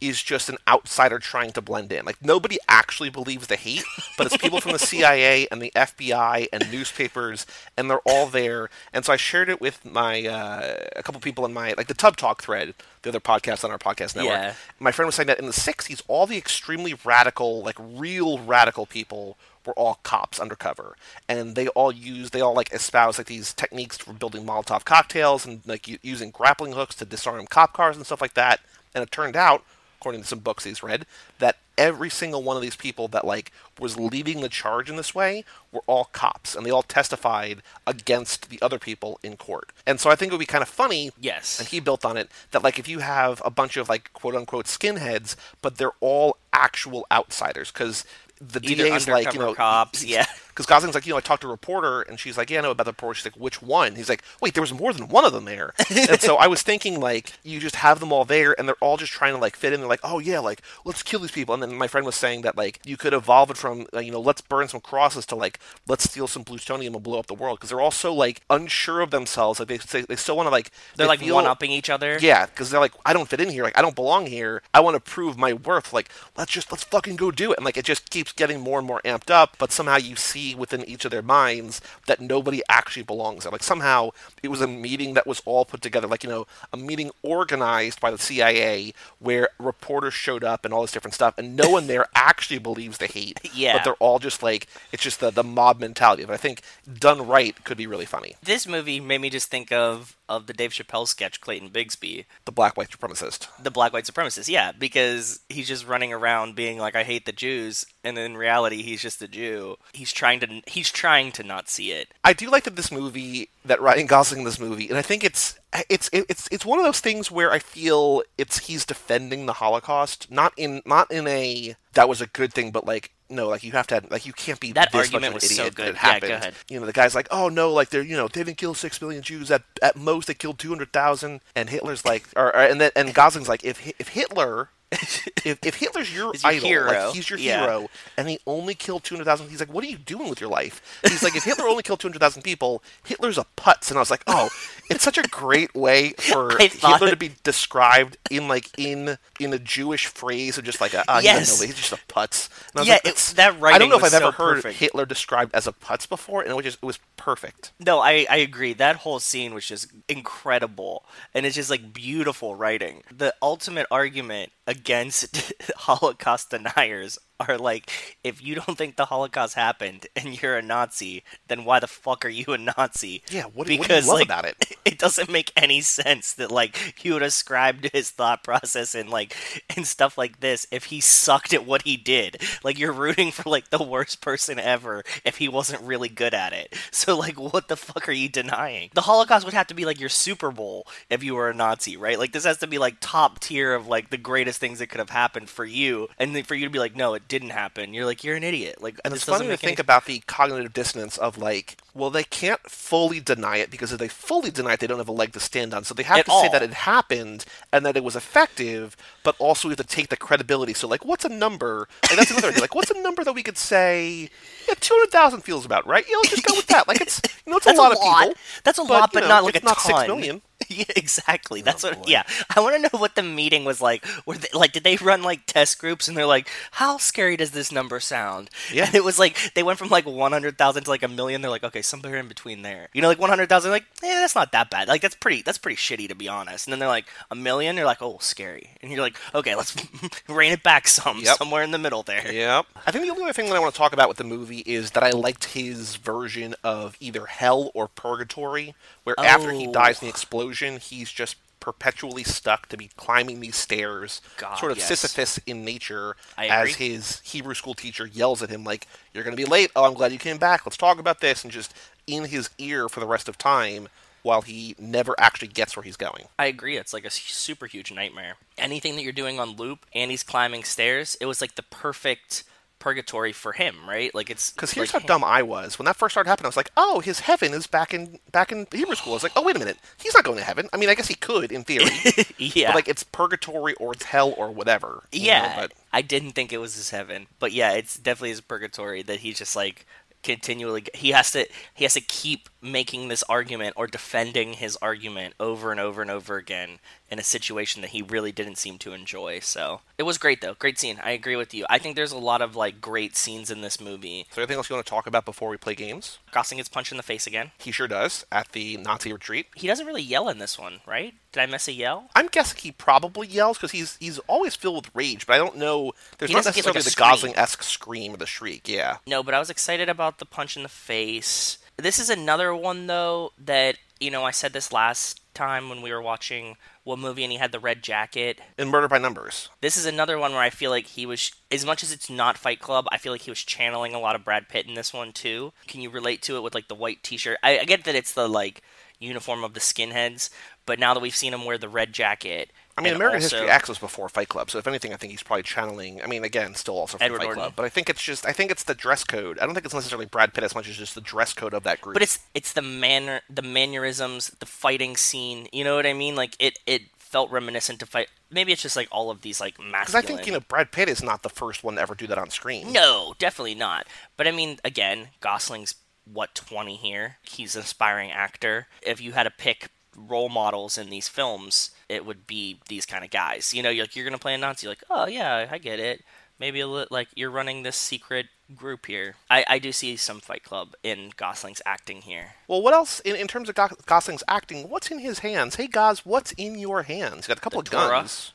[0.00, 2.04] is just an outsider trying to blend in.
[2.04, 3.84] Like nobody actually believes the hate,
[4.18, 8.68] but it's people from the CIA and the FBI and newspapers, and they're all there.
[8.92, 11.94] And so I shared it with my uh, a couple people in my like the
[11.94, 14.32] Tub Talk thread, the other podcast on our podcast network.
[14.34, 14.54] Yeah.
[14.78, 18.86] My friend was saying that in the '60s, all the extremely radical, like real radical
[18.86, 20.96] people were all cops undercover,
[21.28, 25.46] and they all use they all like espouse like these techniques for building Molotov cocktails
[25.46, 28.60] and like u- using grappling hooks to disarm cop cars and stuff like that.
[28.94, 29.64] And it turned out,
[30.04, 31.06] according to some books he's read,
[31.38, 35.14] that every single one of these people that like was leading the charge in this
[35.14, 39.70] way were all cops, and they all testified against the other people in court.
[39.86, 41.58] And so I think it would be kind of funny Yes.
[41.58, 44.34] and he built on it that like if you have a bunch of like quote
[44.34, 48.04] unquote skinheads but they're all actual outsiders because
[48.40, 50.26] the Either is like you know cops, yeah.
[50.54, 52.62] Because Gosling's like you know I talked to a reporter and she's like yeah I
[52.62, 55.08] know about the report she's like which one he's like wait there was more than
[55.08, 58.24] one of them there and so I was thinking like you just have them all
[58.24, 60.62] there and they're all just trying to like fit in they're like oh yeah like
[60.84, 63.50] let's kill these people and then my friend was saying that like you could evolve
[63.50, 66.94] it from uh, you know let's burn some crosses to like let's steal some plutonium
[66.94, 69.78] and blow up the world because they're all so like unsure of themselves like they
[69.78, 72.18] they, they still want to like They're they like feel- one upping each other.
[72.20, 73.64] yeah, because they're like, I don't fit in here.
[73.64, 74.62] Like, I don't belong here.
[74.72, 75.92] I want to prove my worth.
[75.92, 77.58] Like, let's just let's fucking go do it.
[77.58, 79.56] And like, it just keeps getting more and more amped up.
[79.58, 83.52] But somehow you see within each of their minds that nobody actually belongs there.
[83.52, 84.10] Like somehow
[84.42, 86.08] it was a meeting that was all put together.
[86.08, 90.82] Like you know, a meeting organized by the CIA where reporters showed up and all
[90.82, 93.38] this different stuff, and no one there actually believes the hate.
[93.54, 93.74] Yeah.
[93.74, 96.24] But they're all just like it's just the the mob mentality.
[96.24, 98.34] But I think done right could be really funny.
[98.42, 102.52] This movie made me just think of of the Dave Chappelle sketch Clayton Bigsby, The
[102.52, 103.48] black white supremacist.
[103.62, 104.48] the black white supremacist.
[104.48, 108.82] Yeah, because he's just running around being like, "I hate the Jews," and in reality,
[108.82, 109.76] he's just a Jew.
[109.92, 112.08] He's trying to he's trying to not see it.
[112.24, 115.24] I do like that this movie that Ryan Gosling in this movie, and I think
[115.24, 115.58] it's
[115.88, 120.30] it's it's it's one of those things where I feel it's he's defending the Holocaust,
[120.30, 123.72] not in not in a that was a good thing, but like no, like you
[123.72, 125.96] have to like you can't be That argument was so good.
[126.02, 126.54] Yeah, go ahead.
[126.68, 129.00] You know, the guy's like, oh no, like they're you know they didn't kill six
[129.00, 132.62] million Jews at at most they killed two hundred thousand, and Hitler's like, or, or
[132.62, 134.70] and then and Gosling's like, if if Hitler.
[135.44, 136.86] if, if Hitler's your Is idol, hero.
[137.06, 137.60] like he's your Yeah.
[137.60, 139.48] hero, and he only killed 200,000.
[139.48, 141.00] He's like, what are you doing with your life?
[141.02, 143.90] He's like, if Hitler only killed 200,000 people, Hitler's a putz.
[143.90, 144.48] And I was like, oh,
[144.90, 149.58] it's such a great way for Hitler to be described in like in in a
[149.58, 151.60] Jewish phrase of just like, a, uh, Yes.
[151.62, 152.48] he's just a putz.
[152.72, 154.78] And I was Yeah, like, it's- that I don't know if I've ever heard perfect.
[154.78, 157.72] Hitler described as a putz before, and it was just it was perfect.
[157.80, 158.72] No, I, I agree.
[158.74, 161.04] That whole scene was just incredible.
[161.32, 163.02] And it's just like beautiful writing.
[163.16, 167.18] The ultimate argument against Holocaust deniers
[167.48, 167.90] are like,
[168.22, 172.24] if you don't think the Holocaust happened and you're a Nazi, then why the fuck
[172.24, 173.22] are you a Nazi?
[173.30, 174.56] Yeah, what do- what do you love like, about it?
[174.84, 179.08] It doesn't make any sense that like you would ascribe to his thought process and
[179.08, 179.34] like
[179.74, 182.42] and stuff like this if he sucked at what he did.
[182.62, 186.52] Like you're rooting for like the worst person ever if he wasn't really good at
[186.52, 186.74] it.
[186.90, 188.90] So like what the fuck are you denying?
[188.92, 191.96] The Holocaust would have to be like your Super Bowl if you were a Nazi,
[191.96, 192.18] right?
[192.18, 195.00] Like this has to be like top tier of like the greatest things that could
[195.00, 197.94] have happened for you and then for you to be like no, it didn't happen.
[197.94, 198.82] You're like you're an idiot.
[198.82, 202.10] Like And it's funny to make any think about the cognitive dissonance of like, well,
[202.10, 205.12] they can't fully deny it because if they fully deny it, they don't have a
[205.12, 205.84] leg to stand on.
[205.84, 209.36] So they have At to say that it happened and that it was effective, but
[209.38, 210.74] also we have to take the credibility.
[210.74, 211.88] So like, what's a number?
[212.08, 212.60] Like that's another idea.
[212.60, 214.28] Like, what's a number that we could say?
[214.68, 216.04] Yeah, two hundred thousand feels about right.
[216.08, 216.88] Yeah, let's just go with that.
[216.88, 218.28] Like it's you know it's a lot a of lot.
[218.28, 218.34] people.
[218.64, 219.96] That's a but, lot, you but know, not like it's a not ton.
[219.96, 220.42] six million.
[220.74, 221.62] Yeah, exactly.
[221.62, 221.98] That's oh, what.
[221.98, 222.04] boy.
[222.08, 222.24] Yeah,
[222.54, 224.04] I want to know what the meeting was like.
[224.26, 227.52] Were they, like, did they run like test groups and they're like, "How scary does
[227.52, 228.86] this number sound?" Yeah.
[228.86, 231.42] and it was like they went from like one hundred thousand to like a million.
[231.42, 233.70] They're like, "Okay, somewhere in between there." You know, like one hundred thousand.
[233.70, 234.88] Like, yeah, that's not that bad.
[234.88, 235.42] Like, that's pretty.
[235.42, 236.66] That's pretty shitty to be honest.
[236.66, 237.76] And then they're like a million.
[237.76, 239.76] They're like, "Oh, scary." And you're like, "Okay, let's
[240.28, 241.18] rein it back some.
[241.20, 241.36] Yep.
[241.36, 242.66] Somewhere in the middle there." Yep.
[242.86, 244.60] I think the only other thing that I want to talk about with the movie
[244.60, 248.74] is that I liked his version of either hell or purgatory,
[249.04, 249.72] where after he Oh.
[249.72, 254.70] dies in the explosion, he's just perpetually stuck to be climbing these stairs, God, sort
[254.72, 254.86] of yes.
[254.86, 259.42] Sisyphus in nature, as his Hebrew school teacher yells at him like, "You're going to
[259.42, 259.70] be late.
[259.74, 260.66] Oh, I'm glad you came back.
[260.66, 261.72] Let's talk about this," and just
[262.06, 263.88] in his ear for the rest of time.
[264.22, 266.28] While he never actually gets where he's going.
[266.38, 266.78] I agree.
[266.78, 268.36] It's like a super huge nightmare.
[268.56, 272.42] Anything that you're doing on loop and he's climbing stairs, it was like the perfect
[272.78, 274.14] purgatory for him, right?
[274.14, 276.46] Like it's Because here's like, how dumb I was when that first started happening.
[276.46, 279.22] I was like, "Oh, his heaven is back in back in Hebrew school." I was
[279.22, 281.14] like, "Oh, wait a minute, he's not going to heaven." I mean, I guess he
[281.14, 281.90] could in theory,
[282.38, 285.04] yeah, but like it's purgatory or it's hell or whatever.
[285.12, 285.56] you know, yeah.
[285.56, 289.20] but I didn't think it was his heaven, but yeah, it's definitely his purgatory that
[289.20, 289.86] he's just like
[290.24, 295.34] continually he has to he has to keep making this argument or defending his argument
[295.38, 296.78] over and over and over again
[297.10, 300.54] in a situation that he really didn't seem to enjoy so it was great though
[300.54, 303.50] great scene i agree with you i think there's a lot of like great scenes
[303.50, 306.18] in this movie so anything else you want to talk about before we play games?
[306.32, 309.46] gosling gets punched in the face again He sure does at the Nazi retreat.
[309.54, 312.58] he doesn't really yell in this one right did i miss a yell I'm guessing
[312.62, 315.92] he probably yells because he's he's always filled with rage, but I don't know.
[316.18, 316.94] There's He not doesn't like, necessarily the.
[316.96, 318.68] Gosling esque scream or the shriek.
[318.68, 321.58] Yeah, No, but I was excited about the punch in the face.
[321.76, 325.92] This is another one though that you know I said this last time when we
[325.92, 328.40] were watching what movie and he had the red jacket.
[328.56, 329.48] in Murder by Numbers.
[329.60, 332.38] This is another one where I feel like he was as much as it's not
[332.38, 334.92] Fight Club, I feel like he was channeling a lot of Brad Pitt in this
[334.92, 335.52] one too.
[335.66, 337.38] Can you relate to it with like the white t-shirt?
[337.42, 338.62] I, I get that it's the like
[339.00, 340.30] uniform of the skinheads,
[340.66, 343.36] but now that we've seen him wear the red jacket, I mean, and American also-
[343.36, 346.02] History X was before Fight Club, so if anything, I think he's probably channeling.
[346.02, 347.40] I mean, again, still also from Edward Fight Norton.
[347.42, 349.38] Club, but I think it's just I think it's the dress code.
[349.38, 351.62] I don't think it's necessarily Brad Pitt as much as just the dress code of
[351.62, 351.94] that group.
[351.94, 355.46] But it's it's the manner, the mannerisms, the fighting scene.
[355.52, 356.16] You know what I mean?
[356.16, 358.08] Like it it felt reminiscent to fight.
[358.30, 359.80] Maybe it's just like all of these like masculine.
[359.82, 362.08] because I think you know Brad Pitt is not the first one to ever do
[362.08, 362.72] that on screen.
[362.72, 363.86] No, definitely not.
[364.16, 365.76] But I mean, again, Gosling's
[366.12, 367.18] what twenty here.
[367.22, 368.66] He's an aspiring actor.
[368.82, 373.04] If you had to pick role models in these films, it would be these kind
[373.04, 373.52] of guys.
[373.54, 374.66] You know, you're, like you're gonna play a Nazi.
[374.68, 376.02] Like, oh yeah, I get it.
[376.38, 379.14] Maybe a li- like you're running this secret group here.
[379.30, 382.34] I, I do see some Fight Club in Gosling's acting here.
[382.48, 384.68] Well, what else in, in terms of Go- Gosling's acting?
[384.68, 385.54] What's in his hands?
[385.54, 387.14] Hey, guys, what's in your hands?
[387.14, 387.98] He's got a couple The of Torah.
[388.00, 388.32] guns.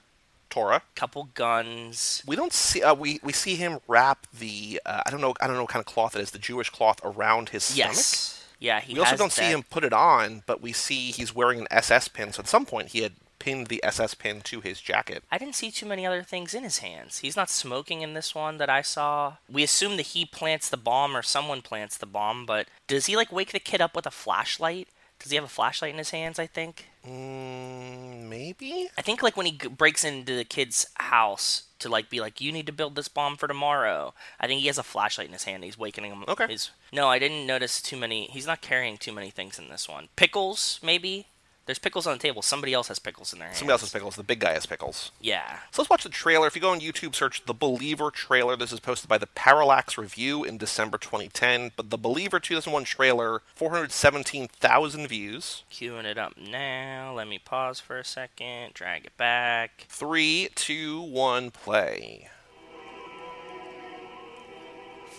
[0.49, 0.81] Torah.
[0.95, 2.23] Couple guns.
[2.25, 2.81] We don't see.
[2.81, 4.81] Uh, we we see him wrap the.
[4.85, 5.33] Uh, I don't know.
[5.41, 6.31] I don't know what kind of cloth it is.
[6.31, 7.95] The Jewish cloth around his stomach.
[7.95, 8.45] Yes.
[8.61, 11.61] Yeah, he We also don't see him put it on, but we see he's wearing
[11.61, 12.33] an SS pin.
[12.33, 15.23] So at some point he had pinned the SS pin to his jacket.
[15.31, 17.19] I didn't see too many other things in his hands.
[17.19, 19.37] He's not smoking in this one that I saw.
[19.49, 23.15] We assume that he plants the bomb or someone plants the bomb, but does he
[23.15, 24.89] like wake the kid up with a flashlight?
[25.19, 26.39] Does he have a flashlight in his hands?
[26.39, 26.85] I think.
[27.05, 28.89] Mm, maybe.
[28.97, 32.39] I think like when he g- breaks into the kid's house to like be like,
[32.39, 35.33] "You need to build this bomb for tomorrow." I think he has a flashlight in
[35.33, 35.63] his hand.
[35.63, 36.23] He's wakening him.
[36.27, 36.57] Okay.
[36.93, 38.27] No, I didn't notice too many.
[38.27, 40.07] He's not carrying too many things in this one.
[40.15, 41.27] Pickles, maybe.
[41.69, 42.41] There's pickles on the table.
[42.41, 43.59] Somebody else has pickles in their hands.
[43.59, 44.15] Somebody else has pickles.
[44.15, 45.11] The big guy has pickles.
[45.21, 45.59] Yeah.
[45.69, 46.47] So let's watch the trailer.
[46.47, 48.55] If you go on YouTube, search The Believer trailer.
[48.55, 51.73] This is posted by the Parallax Review in December 2010.
[51.75, 55.63] But The Believer 2001 trailer, 417,000 views.
[55.71, 57.13] Queuing it up now.
[57.15, 58.73] Let me pause for a second.
[58.73, 59.85] Drag it back.
[59.89, 62.29] Three, two, one, play.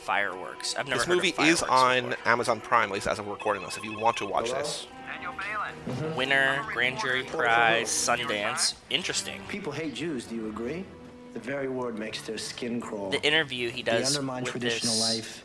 [0.02, 0.74] Fireworks.
[0.74, 2.28] I've never This heard movie of is on before.
[2.28, 3.76] Amazon Prime, at least as of recording this.
[3.76, 4.88] If you want to watch this,
[5.38, 6.16] Mm-hmm.
[6.16, 8.74] Winner, Grand Jury Prize, Sundance.
[8.90, 9.40] Interesting.
[9.48, 10.84] People hate Jews, do you agree?
[11.32, 13.10] The very word makes their skin crawl.
[13.10, 15.16] The interview he they does undermine with traditional this.
[15.16, 15.44] life.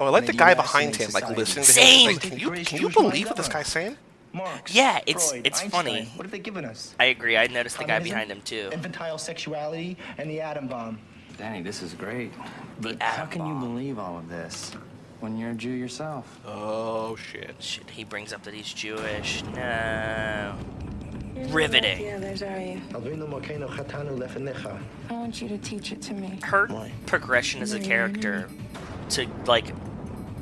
[0.00, 2.08] oh, I like the the guy US behind and him, like listening to Same.
[2.10, 2.14] him.
[2.16, 3.96] Like, can you can you believe what this guy's saying?
[4.32, 6.04] Marx, Yeah, it's- Freud, it's Einstein, funny.
[6.14, 6.94] What have they given us?
[7.00, 7.36] I agree.
[7.36, 8.70] I noticed the guy behind him too.
[8.72, 10.98] Infantile sexuality and the atom bomb.
[11.36, 12.32] Danny, this is great.
[12.80, 14.72] But how atom can you believe all of this
[15.20, 16.40] when you're a Jew yourself?
[16.46, 17.54] Oh shit!
[17.58, 19.42] Shit, he brings up that he's Jewish.
[19.54, 20.54] No.
[21.48, 21.98] Riveting.
[21.98, 22.80] The others, are you?
[22.90, 24.78] Alvino Moreno Chatanu Lefenecha.
[25.08, 26.38] I want you to teach it to me.
[26.42, 26.92] Her Why?
[27.06, 28.48] progression as a character
[29.10, 29.72] to like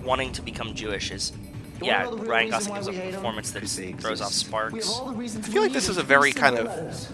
[0.04, 1.32] wanting to become Jewish is
[1.80, 2.04] yeah.
[2.04, 3.14] know the real Ryan Gosling gives a we hate 'em?
[3.14, 5.00] performance that throws off sparks.
[5.00, 7.10] I feel like this is a very kind of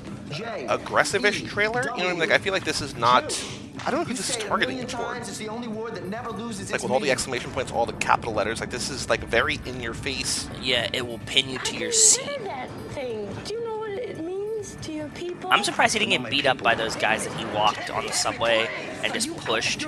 [0.69, 1.83] aggressive-ish trailer.
[1.83, 2.19] You know what I mean?
[2.19, 3.39] Like I feel like this is not.
[3.87, 5.19] I don't know who this is targeting toward.
[5.19, 7.93] It's the only word that never loses Like with all the exclamation points, all the
[7.95, 8.61] capital letters.
[8.61, 10.49] Like this is like very in your face.
[10.63, 12.25] Yeah, it will pin you to your seat.
[12.25, 13.29] Say that thing.
[13.45, 15.51] Do you know what it means to your people?
[15.51, 18.13] I'm surprised he didn't get beat up by those guys that he walked on the
[18.13, 18.69] subway
[19.03, 19.87] and just pushed.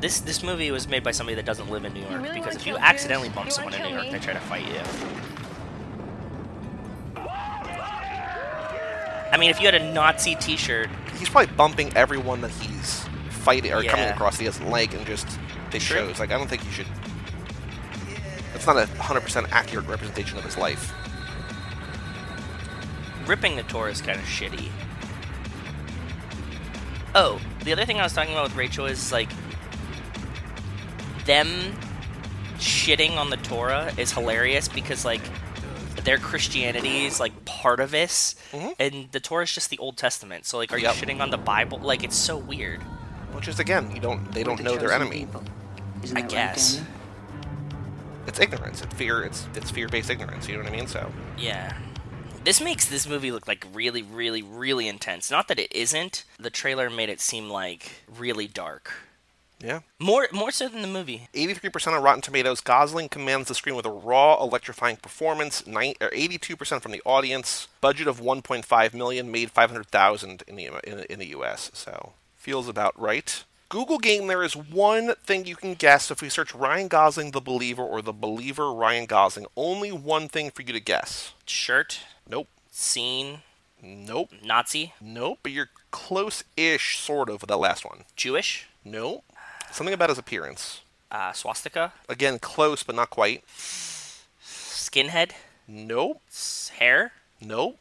[0.00, 2.56] This this movie was made by somebody that doesn't live in New York really because
[2.56, 5.31] if you accidentally bump someone in New kill York, they try to fight you.
[9.32, 13.72] I mean, if you had a Nazi T-shirt, He's probably bumping everyone that he's fighting
[13.72, 14.38] or coming across.
[14.38, 15.26] He doesn't like, and just
[15.72, 15.98] it True.
[15.98, 16.18] shows.
[16.18, 16.86] Like I don't think you should.
[18.52, 20.92] That's not a hundred percent accurate representation of his life.
[23.26, 24.68] ripping the Torah is kind of shitty.
[27.14, 29.30] Oh, the other thing I was talking about with Rachel is like
[31.24, 31.48] them
[32.56, 35.22] shitting on the Torah is hilarious because like
[36.04, 38.74] their Christianity is like part of this, Mhm.
[38.78, 40.46] and the Torah is just the Old Testament.
[40.46, 40.96] So like, are Yep.
[40.96, 41.78] you shitting on the Bible?
[41.78, 42.80] Like, it's so weird.
[43.32, 45.26] which is again, you don't they don't the know their enemy.
[46.02, 46.74] Isn't I right, guess.
[46.74, 46.92] Daniel?
[48.26, 48.82] It's ignorance.
[48.82, 49.22] It's fear.
[49.24, 50.46] It's it's fear based ignorance.
[50.48, 50.86] You know what I mean?
[50.86, 51.72] So Yeah.
[52.44, 55.30] This makes this movie look like really, really, really intense.
[55.30, 56.24] Not that it isn't.
[56.38, 58.92] The trailer made it seem like really dark.
[59.62, 59.80] Yeah.
[59.98, 61.28] More, more so than the movie.
[61.34, 62.60] 83% on Rotten Tomatoes.
[62.60, 65.62] Gosling commands the screen with a raw, electrifying performance.
[65.62, 67.68] 82% from the audience.
[67.80, 71.70] Budget of 1.5 million, made 500,000 in the in, in the U.S.
[71.74, 73.44] So feels about right.
[73.68, 74.26] Google game.
[74.26, 78.02] There is one thing you can guess if we search Ryan Gosling, the Believer, or
[78.02, 79.46] the Believer Ryan Gosling.
[79.56, 81.32] Only one thing for you to guess.
[81.46, 82.48] Shirt, Nope.
[82.70, 83.38] scene,
[83.80, 84.30] Nope.
[84.44, 85.38] Nazi, Nope.
[85.42, 88.04] But you're close-ish, sort of, with that last one.
[88.14, 89.24] Jewish, Nope.
[89.72, 90.80] Something about his appearance.
[91.10, 93.44] uh, swastika, Again, close, but not quite.
[94.42, 95.32] skinhead,
[95.68, 96.20] Nope.
[96.28, 97.12] s- hair.
[97.40, 97.78] Nope.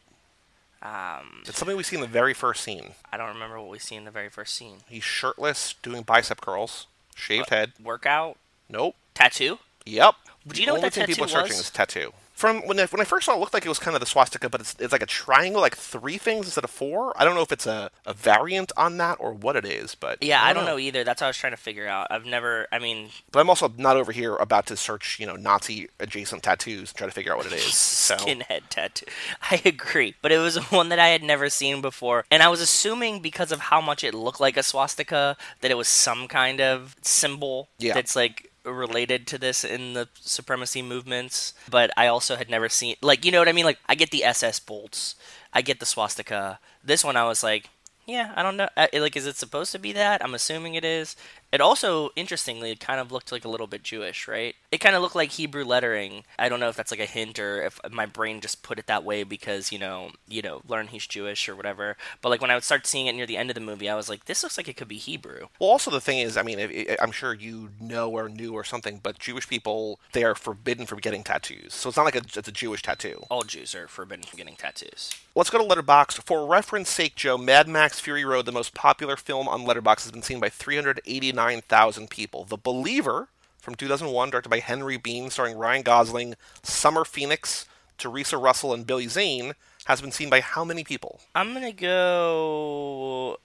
[0.81, 2.95] Um, It's something we see in the very first scene.
[3.11, 4.83] I don't remember what we see in the very first scene.
[4.89, 7.73] He's shirtless, doing bicep curls, shaved head.
[7.81, 8.95] Workout, Nope.
[9.13, 9.59] tattoo.
[9.85, 10.15] Yep.
[10.47, 11.65] Do you know what that thing people are tattoo searching was?
[11.65, 12.13] is tattoo.
[12.41, 13.99] From when I, when I first saw it, it looked like it was kind of
[13.99, 17.13] the swastika, but it's, it's like a triangle, like three things instead of four.
[17.15, 20.23] I don't know if it's a, a variant on that or what it is, but
[20.23, 21.03] Yeah, I don't know either.
[21.03, 22.07] That's what I was trying to figure out.
[22.09, 22.65] I've never.
[22.71, 26.41] I mean, But I'm also not over here about to search, you know, Nazi adjacent
[26.41, 27.75] tattoos and try to figure out what it is.
[28.01, 29.05] So skinhead tattoo.
[29.51, 32.59] I agree, but it was one that I had never seen before, and I was
[32.59, 36.59] assuming because of how much it looked like a swastika that it was some kind
[36.59, 37.93] of symbol Yeah.
[37.93, 41.53] that's like related to this in the supremacy movements.
[41.69, 43.65] But I also had never seen like you know what I mean.
[43.65, 45.15] Like I get the SS bolts,
[45.53, 46.59] I get the swastika.
[46.83, 47.69] This one I was like.
[48.07, 48.67] Yeah, I don't know.
[48.75, 50.23] Uh, Like, is it supposed to be that?
[50.23, 51.15] I'm assuming it is.
[51.51, 54.55] It also, interestingly, kind of looked like a little bit Jewish, right?
[54.71, 56.23] It kind of looked like Hebrew lettering.
[56.39, 58.87] I don't know if that's like a hint or if my brain just put it
[58.87, 61.97] that way because you know, you know, learn he's Jewish or whatever.
[62.21, 63.95] But like when I would start seeing it near the end of the movie, I
[63.95, 65.47] was like, this looks like it could be Hebrew.
[65.59, 68.63] Well, also the thing is, I mean, if, I'm sure you know or knew or
[68.63, 72.19] something, but Jewish people they are forbidden from getting tattoos, so it's not like a,
[72.19, 73.23] it's a Jewish tattoo.
[73.29, 75.11] All Jews are forbidden from getting tattoos.
[75.35, 76.23] Let's go to Letterboxd.
[76.23, 80.11] For reference sake, Joe, Mad Max Fury Road, the most popular film on Letterboxd, has
[80.11, 80.49] been seen by
[81.41, 82.45] 389,000 people.
[82.45, 87.65] The Believer from 2001, directed by Henry Bean, starring Ryan Gosling, Summer Phoenix,
[87.97, 89.53] Theresa Russell, and Billy Zane,
[89.85, 91.21] has been seen by how many people?
[91.33, 93.39] I'm gonna go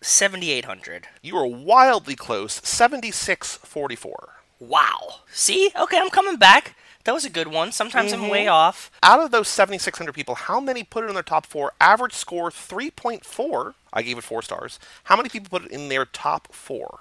[0.00, 1.08] seventy eight hundred.
[1.22, 4.34] You are wildly close, 7644.
[4.60, 5.20] Wow.
[5.32, 5.70] See?
[5.78, 6.76] Okay, I'm coming back.
[7.04, 7.72] That was a good one.
[7.72, 8.30] Sometimes I'm mm-hmm.
[8.30, 8.92] way off.
[9.02, 11.72] Out of those 7,600 people, how many put it in their top four?
[11.80, 13.74] Average score 3.4.
[13.92, 14.78] I gave it four stars.
[15.04, 17.00] How many people put it in their top four?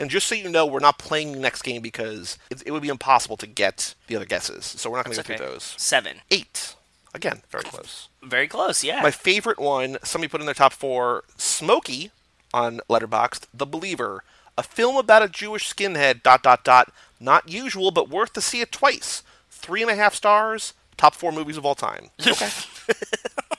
[0.00, 2.82] And just so you know, we're not playing the next game because it, it would
[2.82, 4.64] be impossible to get the other guesses.
[4.64, 5.38] So we're not going to go okay.
[5.38, 5.74] through those.
[5.76, 6.16] Seven.
[6.30, 6.74] Eight.
[7.14, 8.08] Again, very close.
[8.22, 9.00] Very close, yeah.
[9.00, 12.10] My favorite one, somebody put in their top four, Smokey
[12.52, 14.24] on Letterboxd, The Believer,
[14.58, 18.60] a film about a Jewish skinhead, dot, dot, dot, not usual, but worth to see
[18.60, 19.22] it twice.
[19.48, 22.10] Three and a half stars, top four movies of all time.
[22.26, 22.48] Okay.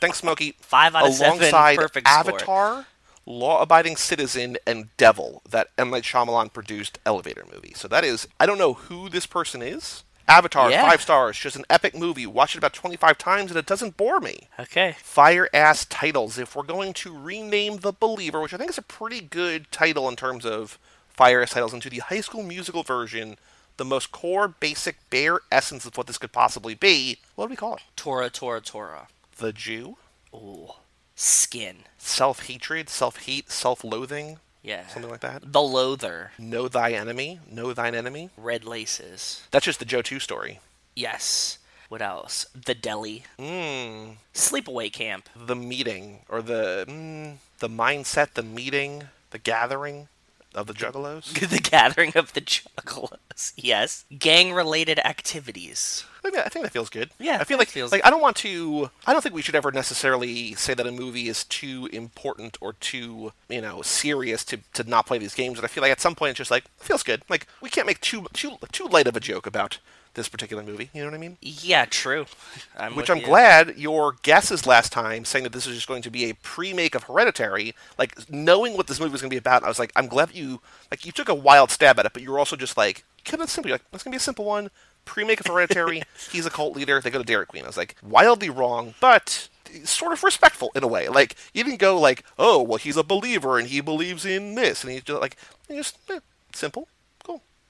[0.02, 0.56] Thanks, Smokey.
[0.60, 2.86] Five out of seven, Alongside perfect score.
[3.26, 5.90] Law Abiding Citizen, and Devil, that M.
[5.90, 7.74] Night Shyamalan produced elevator movie.
[7.76, 10.04] So that is, I don't know who this person is.
[10.28, 10.88] Avatar, Yeah.
[10.90, 12.26] five stars, just an epic movie.
[12.26, 14.96] Watched it about 25 times and it doesn't bore me okay.
[15.00, 16.38] fire ass titles.
[16.40, 20.10] If we're going to rename The Believer, which I think is a pretty good title
[20.10, 23.38] in terms of fire ass titles, into the high school musical version,
[23.78, 27.56] the most core, basic, bare essence of what this could possibly be, what do we
[27.56, 27.82] call it?
[27.96, 29.08] Torah, Torah, Torah.
[29.38, 29.98] The Jew?
[30.34, 30.70] Ooh.
[31.16, 31.78] Skin.
[31.98, 34.88] Self hatred, self hate, self loathing, Yeah.
[34.88, 35.52] something like that.
[35.52, 36.32] The Loather.
[36.38, 38.30] Know thy enemy, know thine enemy.
[38.38, 39.44] Red Laces.
[39.52, 40.60] That's just the Joe 2 story.
[40.96, 41.58] Yes.
[41.88, 42.48] What else?
[42.56, 43.24] The Deli.
[43.40, 44.16] Mmm.
[44.34, 45.30] Sleepaway Camp.
[45.36, 50.08] The meeting, or the, mm, the mindset, the meeting, the gathering
[50.56, 51.34] of the juggalos.
[51.50, 53.54] the Gathering of the Juggalos.
[53.56, 54.06] Yes.
[54.18, 56.06] Gang related activities.
[56.24, 57.12] I, mean, I think that feels good.
[57.20, 58.90] Yeah, I feel that like feels- like I don't want to.
[59.06, 62.74] I don't think we should ever necessarily say that a movie is too important or
[62.74, 65.60] too you know serious to, to not play these games.
[65.60, 67.22] And I feel like at some point it's just like it feels good.
[67.30, 69.80] Like we can't make too too too light of a joke about
[70.16, 70.90] this particular movie.
[70.94, 71.38] You know what I mean?
[71.42, 72.26] Yeah, true.
[72.78, 73.26] I'm Which I'm you.
[73.26, 76.96] glad your guesses last time saying that this is just going to be a pre-make
[76.96, 79.92] of Hereditary, like knowing what this movie was going to be about, I was like,
[79.96, 82.40] I'm glad that you like you took a wild stab at it, but you were
[82.40, 83.70] also just like, kept it simple.
[83.70, 84.70] You're like, it's going to be a simple one.
[85.06, 86.02] Pre-make of Hereditary.
[86.32, 87.00] he's a cult leader.
[87.00, 87.64] They go to Dairy Queen.
[87.64, 89.50] I was like, wildly wrong, but
[89.84, 91.08] sort of respectful in a way.
[91.10, 94.84] Like you didn't go like, oh, well, he's a believer and he believes in this,
[94.84, 95.38] and he's just like,
[95.70, 96.20] just eh,
[96.54, 96.88] simple.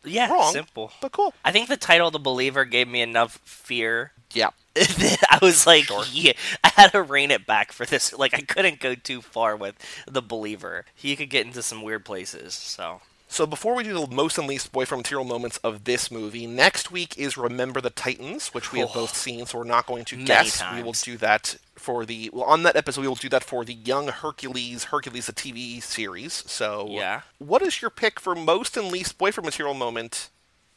[0.06, 0.92] Yeah, Wrong, simple.
[1.02, 1.34] but cool.
[1.44, 4.50] I think the title The Believer gave me enough fear Yeah.
[4.78, 6.04] I was like, Sure.
[6.12, 6.34] yeah,
[6.64, 8.12] I had to rein it back for this.
[8.14, 9.76] Like, I couldn't go too far with
[10.06, 10.86] the believer.
[10.94, 12.54] He could get into some weird places.
[12.54, 16.46] So, So before we do the most and least boyfriend material moments of this movie,
[16.48, 20.06] next week is Remember the Titans, which we have both seen, so we're not going
[20.06, 20.64] to guess.
[20.74, 23.66] We will do that for the well on that episode we will do that for
[23.66, 26.34] the Young Hercules Hercules the TV series.
[26.48, 27.22] So Yeah.
[27.38, 30.30] what is your pick for most and least boyfriend material moment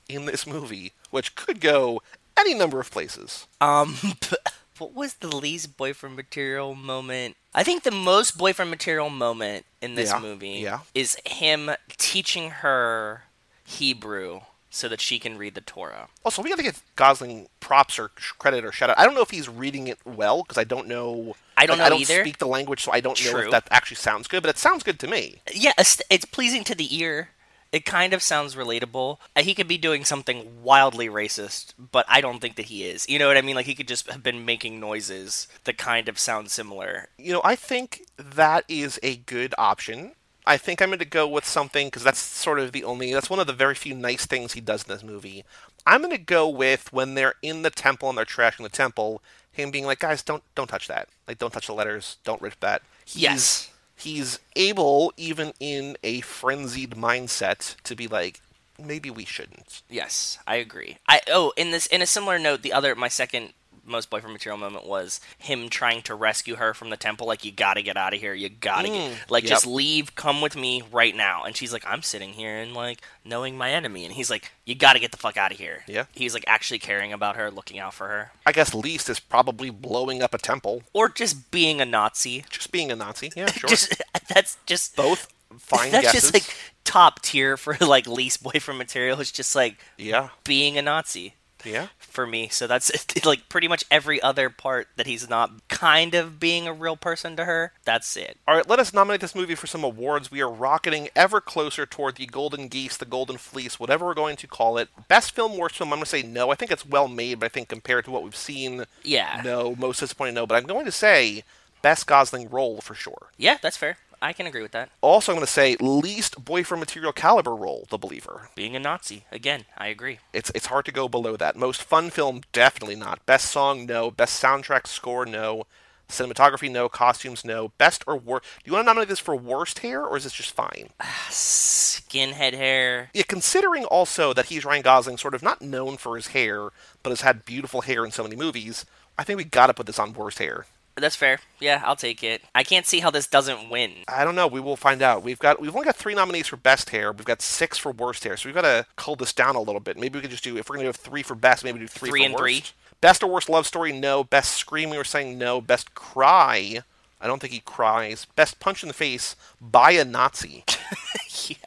[0.08, 2.02] in this movie, which could go
[2.36, 3.46] any number of places?
[3.60, 3.96] um,
[4.80, 7.36] what was the least boyfriend material moment?
[7.54, 10.80] I think the most boyfriend material moment in this Yeah, movie yeah.
[10.94, 13.22] is him teaching her
[13.64, 16.08] Hebrew so that she can read the Torah.
[16.24, 18.98] Also, we got to give Gosling props or credit or shout out.
[18.98, 21.34] I don't know if he's reading it well because I don't know.
[21.56, 22.20] I don't like, I don't either.
[22.22, 24.42] speak the language, so I don't know if that actually sounds good.
[24.42, 25.40] But it sounds good to me.
[25.52, 27.30] yeah, it's pleasing to the ear.
[27.70, 29.18] It kind of sounds relatable.
[29.36, 33.06] Uh, He could be doing something wildly racist, but I don't think that he is.
[33.08, 33.56] You know what I mean?
[33.56, 37.08] Like he could just have been making noises that kind of sound similar.
[37.18, 40.12] You know, I think that is a good option.
[40.46, 43.12] I think I'm going to go with something because that's sort of the only.
[43.12, 45.44] That's one of the very few nice things he does in this movie.
[45.84, 49.20] I'm going to go with when they're in the temple and they're trashing the temple.
[49.52, 51.08] Him being like, guys, don't don't touch that.
[51.26, 52.16] Like, don't touch the letters.
[52.24, 52.80] Don't rip that.
[53.04, 53.70] He's, Yes.
[53.98, 58.40] He's able, even in a frenzied mindset, to be like,
[58.78, 59.82] maybe we shouldn't.
[59.88, 60.98] Yes, I agree.
[61.08, 63.52] I oh, in this in a similar note, the other my second
[63.88, 67.26] most boyfriend material moment was him trying to rescue her from the temple.
[67.26, 68.34] Like, you gotta get out of here.
[68.34, 69.50] You gotta get mm, like yep.
[69.50, 70.14] just leave.
[70.14, 71.44] Come with me right now.
[71.44, 74.04] And she's like, I'm sitting here and like knowing my enemy.
[74.04, 75.84] And he's like, you gotta get the fuck out of here.
[75.86, 76.04] Yeah.
[76.12, 79.70] He's like actually caring about her, looking out for her, I guess least is probably
[79.70, 80.82] blowing up a temple.
[80.92, 82.44] or just being a Nazi.
[82.50, 83.32] Just being a Nazi.
[83.36, 83.68] Yeah, sure.
[83.68, 86.30] Just that's just Both fine that's guesses.
[86.30, 89.20] just like top tier for like least boyfriend material.
[89.20, 91.34] It's just like yeah, being a Nazi.
[91.64, 91.88] yeah.
[92.08, 92.48] For me.
[92.48, 92.90] So that's
[93.24, 97.36] like pretty much every other part that he's not kind of being a real person
[97.36, 97.72] to her.
[97.84, 98.36] That's it.
[98.46, 100.30] All right, let us nominate this movie for some awards.
[100.30, 104.36] We are rocketing ever closer toward the Golden Geese, the Golden Fleece, whatever we're going
[104.36, 104.88] to call it.
[105.08, 106.50] Best film, worst film, I'm going to say no.
[106.50, 109.42] I think it's well made, but I think compared to what we've seen, Yeah.
[109.44, 109.74] no.
[109.76, 110.46] Most disappointing, no.
[110.46, 111.44] But I'm going to say
[111.82, 113.28] best Gosling role for sure.
[113.36, 113.98] Yeah, that's fair.
[114.20, 114.90] I can agree with that.
[115.00, 118.50] Also, I'm going to say least boyfriend material caliber role, The Believer.
[118.54, 120.18] Being a Nazi, again, I agree.
[120.32, 121.56] It's it's hard to go below that.
[121.56, 123.24] Most fun film, definitely not.
[123.26, 124.10] Best song, no.
[124.10, 125.64] Best soundtrack score, no.
[126.08, 126.88] Cinematography, no.
[126.88, 127.68] Costumes, no.
[127.78, 128.44] Best or worst?
[128.64, 130.88] Do you want to nominate this for worst hair, or is this just fine?
[131.00, 133.10] Ah, skinhead hair.
[133.14, 136.70] Yeah, considering also that he's Ryan Gosling, sort of not known for his hair,
[137.02, 138.84] but has had beautiful hair in so many movies,
[139.18, 140.66] I think we gotta put this on worst hair.
[141.00, 141.40] That's fair.
[141.60, 142.42] Yeah, I'll take it.
[142.54, 143.92] I can't see how this doesn't win.
[144.08, 144.46] I don't know.
[144.46, 145.22] We will find out.
[145.22, 147.12] We've got we've only got three nominees for best hair.
[147.12, 149.80] We've got six for worst hair, so we've got to cull this down a little
[149.80, 149.96] bit.
[149.98, 152.10] Maybe we could just do if we're gonna do three for best, maybe do three,
[152.10, 152.42] Three for and worst.
[152.42, 152.64] three?
[153.00, 154.24] Best or worst love story, no.
[154.24, 155.60] Best scream, we were saying no.
[155.60, 156.80] Best cry,
[157.20, 158.26] I don't think he cries.
[158.36, 160.64] Best punch in the face by a Nazi.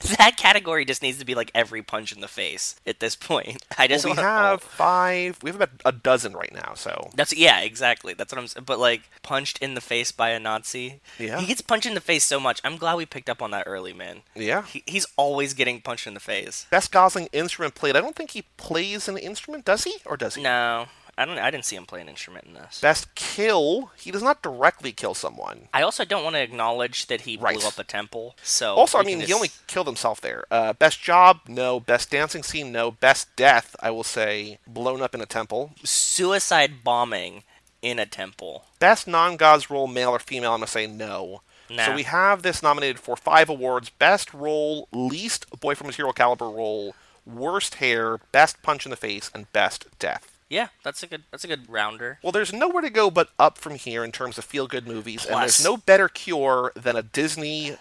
[0.18, 3.64] That category just needs to be like every punch in the face at this point.
[3.78, 5.38] I just Well, we want have five.
[5.42, 6.74] We have about a dozen right now.
[6.74, 8.14] So That's yeah, exactly.
[8.14, 8.64] That's what I'm saying.
[8.64, 11.00] But like punched in the face by a Nazi.
[11.18, 11.40] Yeah.
[11.40, 12.60] He gets punched in the face so much.
[12.64, 14.22] I'm glad we picked up on that early, man.
[14.34, 14.64] yeah.
[14.64, 16.66] He, he's always getting punched in the face.
[16.70, 17.96] Best Gosling instrument played.
[17.96, 19.96] I don't think he plays an instrument, does he?
[20.04, 20.42] Or does he?
[20.42, 20.86] No,
[21.18, 21.38] I don't.
[21.38, 22.80] I didn't see him play an instrument in this.
[22.80, 23.90] Best kill.
[23.96, 25.68] He does not directly kill someone.
[25.72, 27.56] I also don't want to acknowledge that he Right.
[27.58, 28.36] blew up a temple.
[28.42, 30.44] So Also, I mean, can he only killed himself there.
[30.50, 31.80] Uh, best job, no.
[31.80, 32.90] Best dancing scene, no.
[32.90, 35.72] Best death, I will say, blown up in a temple.
[35.84, 37.44] suicide bombing
[37.82, 38.64] in a temple.
[38.78, 41.40] Best non-God's role, male or female, I'm gonna say no.
[41.70, 41.86] Nah.
[41.86, 46.94] So we have this nominated for five awards: best role, least boyfriend material caliber role,
[47.24, 50.35] worst hair, best punch in the face, and best death.
[50.48, 51.24] Yeah, that's a good.
[51.30, 52.18] That's a good rounder.
[52.22, 55.26] Well, there's nowhere to go but up from here in terms of feel good movies,
[55.26, 57.76] and there's no better cure than a Disney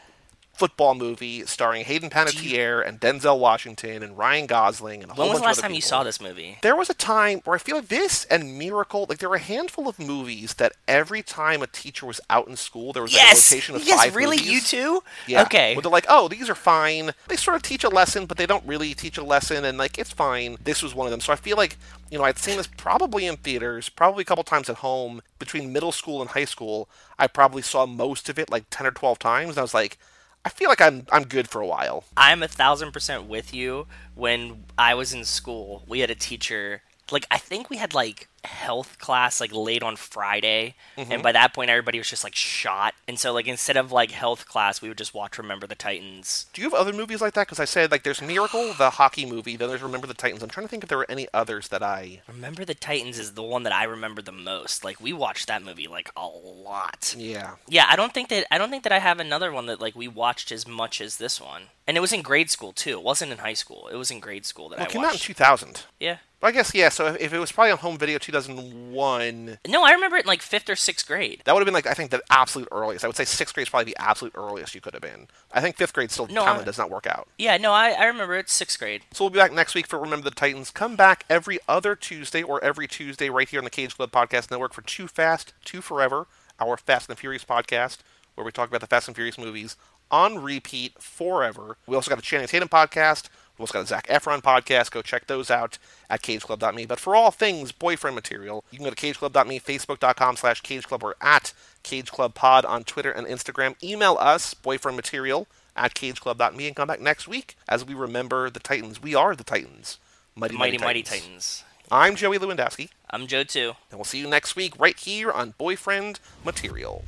[0.58, 5.34] football movie starring Hayden Panettiere and Denzel Washington and Ryan Gosling and a whole When
[5.34, 6.58] was the last time you saw this movie?
[6.62, 9.40] There was a time where I feel like this and Miracle, like there were a
[9.40, 13.22] handful of movies that every time a teacher was out in school, there was like
[13.22, 13.52] Yes.
[13.52, 14.52] a rotation of yes, five really, movies.
[14.52, 15.04] you too?
[15.28, 15.42] Yeah.
[15.44, 15.76] Okay.
[15.76, 17.12] Where they're like, oh, these are fine.
[17.28, 19.98] They sort of teach a lesson, but they don't really teach a lesson, and like
[19.98, 20.58] it's fine.
[20.64, 21.20] This was one of them.
[21.22, 21.78] So I feel like,
[22.10, 25.22] you know, I'd seen this probably in theaters, probably a couple times at home.
[25.38, 26.88] Between middle school and high school,
[27.20, 29.50] I probably saw most of it like ten or twelve times.
[29.52, 29.98] And I was like,
[30.46, 32.06] I feel like I'm I'm good for a while.
[32.16, 33.88] I'm a thousand percent with you.
[34.14, 36.84] When I was in school, we had a teacher.
[37.12, 41.12] Like I think we had like health class like late on Friday, Mm-hmm.
[41.12, 42.94] and by that point everybody was just like shot.
[43.08, 46.46] And so like instead of like health class, we would just watch Remember the Titans.
[46.54, 47.48] Do you have other movies like that?
[47.48, 49.58] Because I said like there's Miracle, the hockey movie.
[49.58, 50.42] Then there's Remember the Titans.
[50.42, 52.22] I'm trying to think if there were any others that I.
[52.30, 54.86] Remember the Titans is the one that I remember the most.
[54.86, 57.14] Like we watched that movie like a lot.
[57.18, 57.56] Yeah.
[57.68, 59.96] Yeah, I don't think that I don't think that I have another one that like
[59.96, 61.64] we watched as much as this one.
[61.88, 62.92] And it was in grade school too.
[62.92, 63.88] It wasn't in high school.
[63.92, 65.84] It was in grade school that Well, I came out in 2000.
[66.00, 66.18] yeah.
[66.40, 66.90] But I guess yeah.
[66.90, 70.28] So if, if it was probably on home video 2001, No, I remember it in
[70.28, 71.42] like fifth or sixth grade.
[71.46, 73.04] that would have been like I think the absolute earliest.
[73.04, 75.28] I would say sixth grade is probably the absolute earliest you could have been.
[75.52, 77.28] I think fifth grade still No, kind of does not work out.
[77.38, 79.04] Yeah, no, I, I remember it sixth grade.
[79.14, 80.72] So we'll be back next week for Remember the Titans.
[80.72, 84.52] Come back every other Tuesday or every Tuesday right here on the Cage Club Podcast
[84.52, 86.28] Network for Too Fast, Too Forever,
[86.60, 88.00] our Fast and the Furious podcast,
[88.36, 89.76] where we talk about the Fast and Furious movies
[90.12, 91.78] on repeat forever.
[91.88, 93.28] We also got a Channing Tatum podcast.
[93.58, 94.92] We also got a Zac Efron podcast.
[94.92, 95.78] Go check those out
[96.10, 96.86] at cageclub.me.
[96.86, 101.16] But for all things boyfriend material, you can go to cageclub.me, facebook.com slash cageclub, or
[101.22, 101.54] at
[101.84, 103.82] cageclubpod on Twitter and Instagram.
[103.84, 108.60] Email us, boyfriend material, at cageclub.me, and come back next week as we remember the
[108.60, 109.02] Titans.
[109.02, 110.00] We are the Titans.
[110.36, 111.64] Mighty, Mighty Mighty Titans.
[111.92, 113.74] I'm Joey Lewandowski, I'm Joe too.
[113.92, 117.06] and we'll see you next week right here on Boyfriend Material.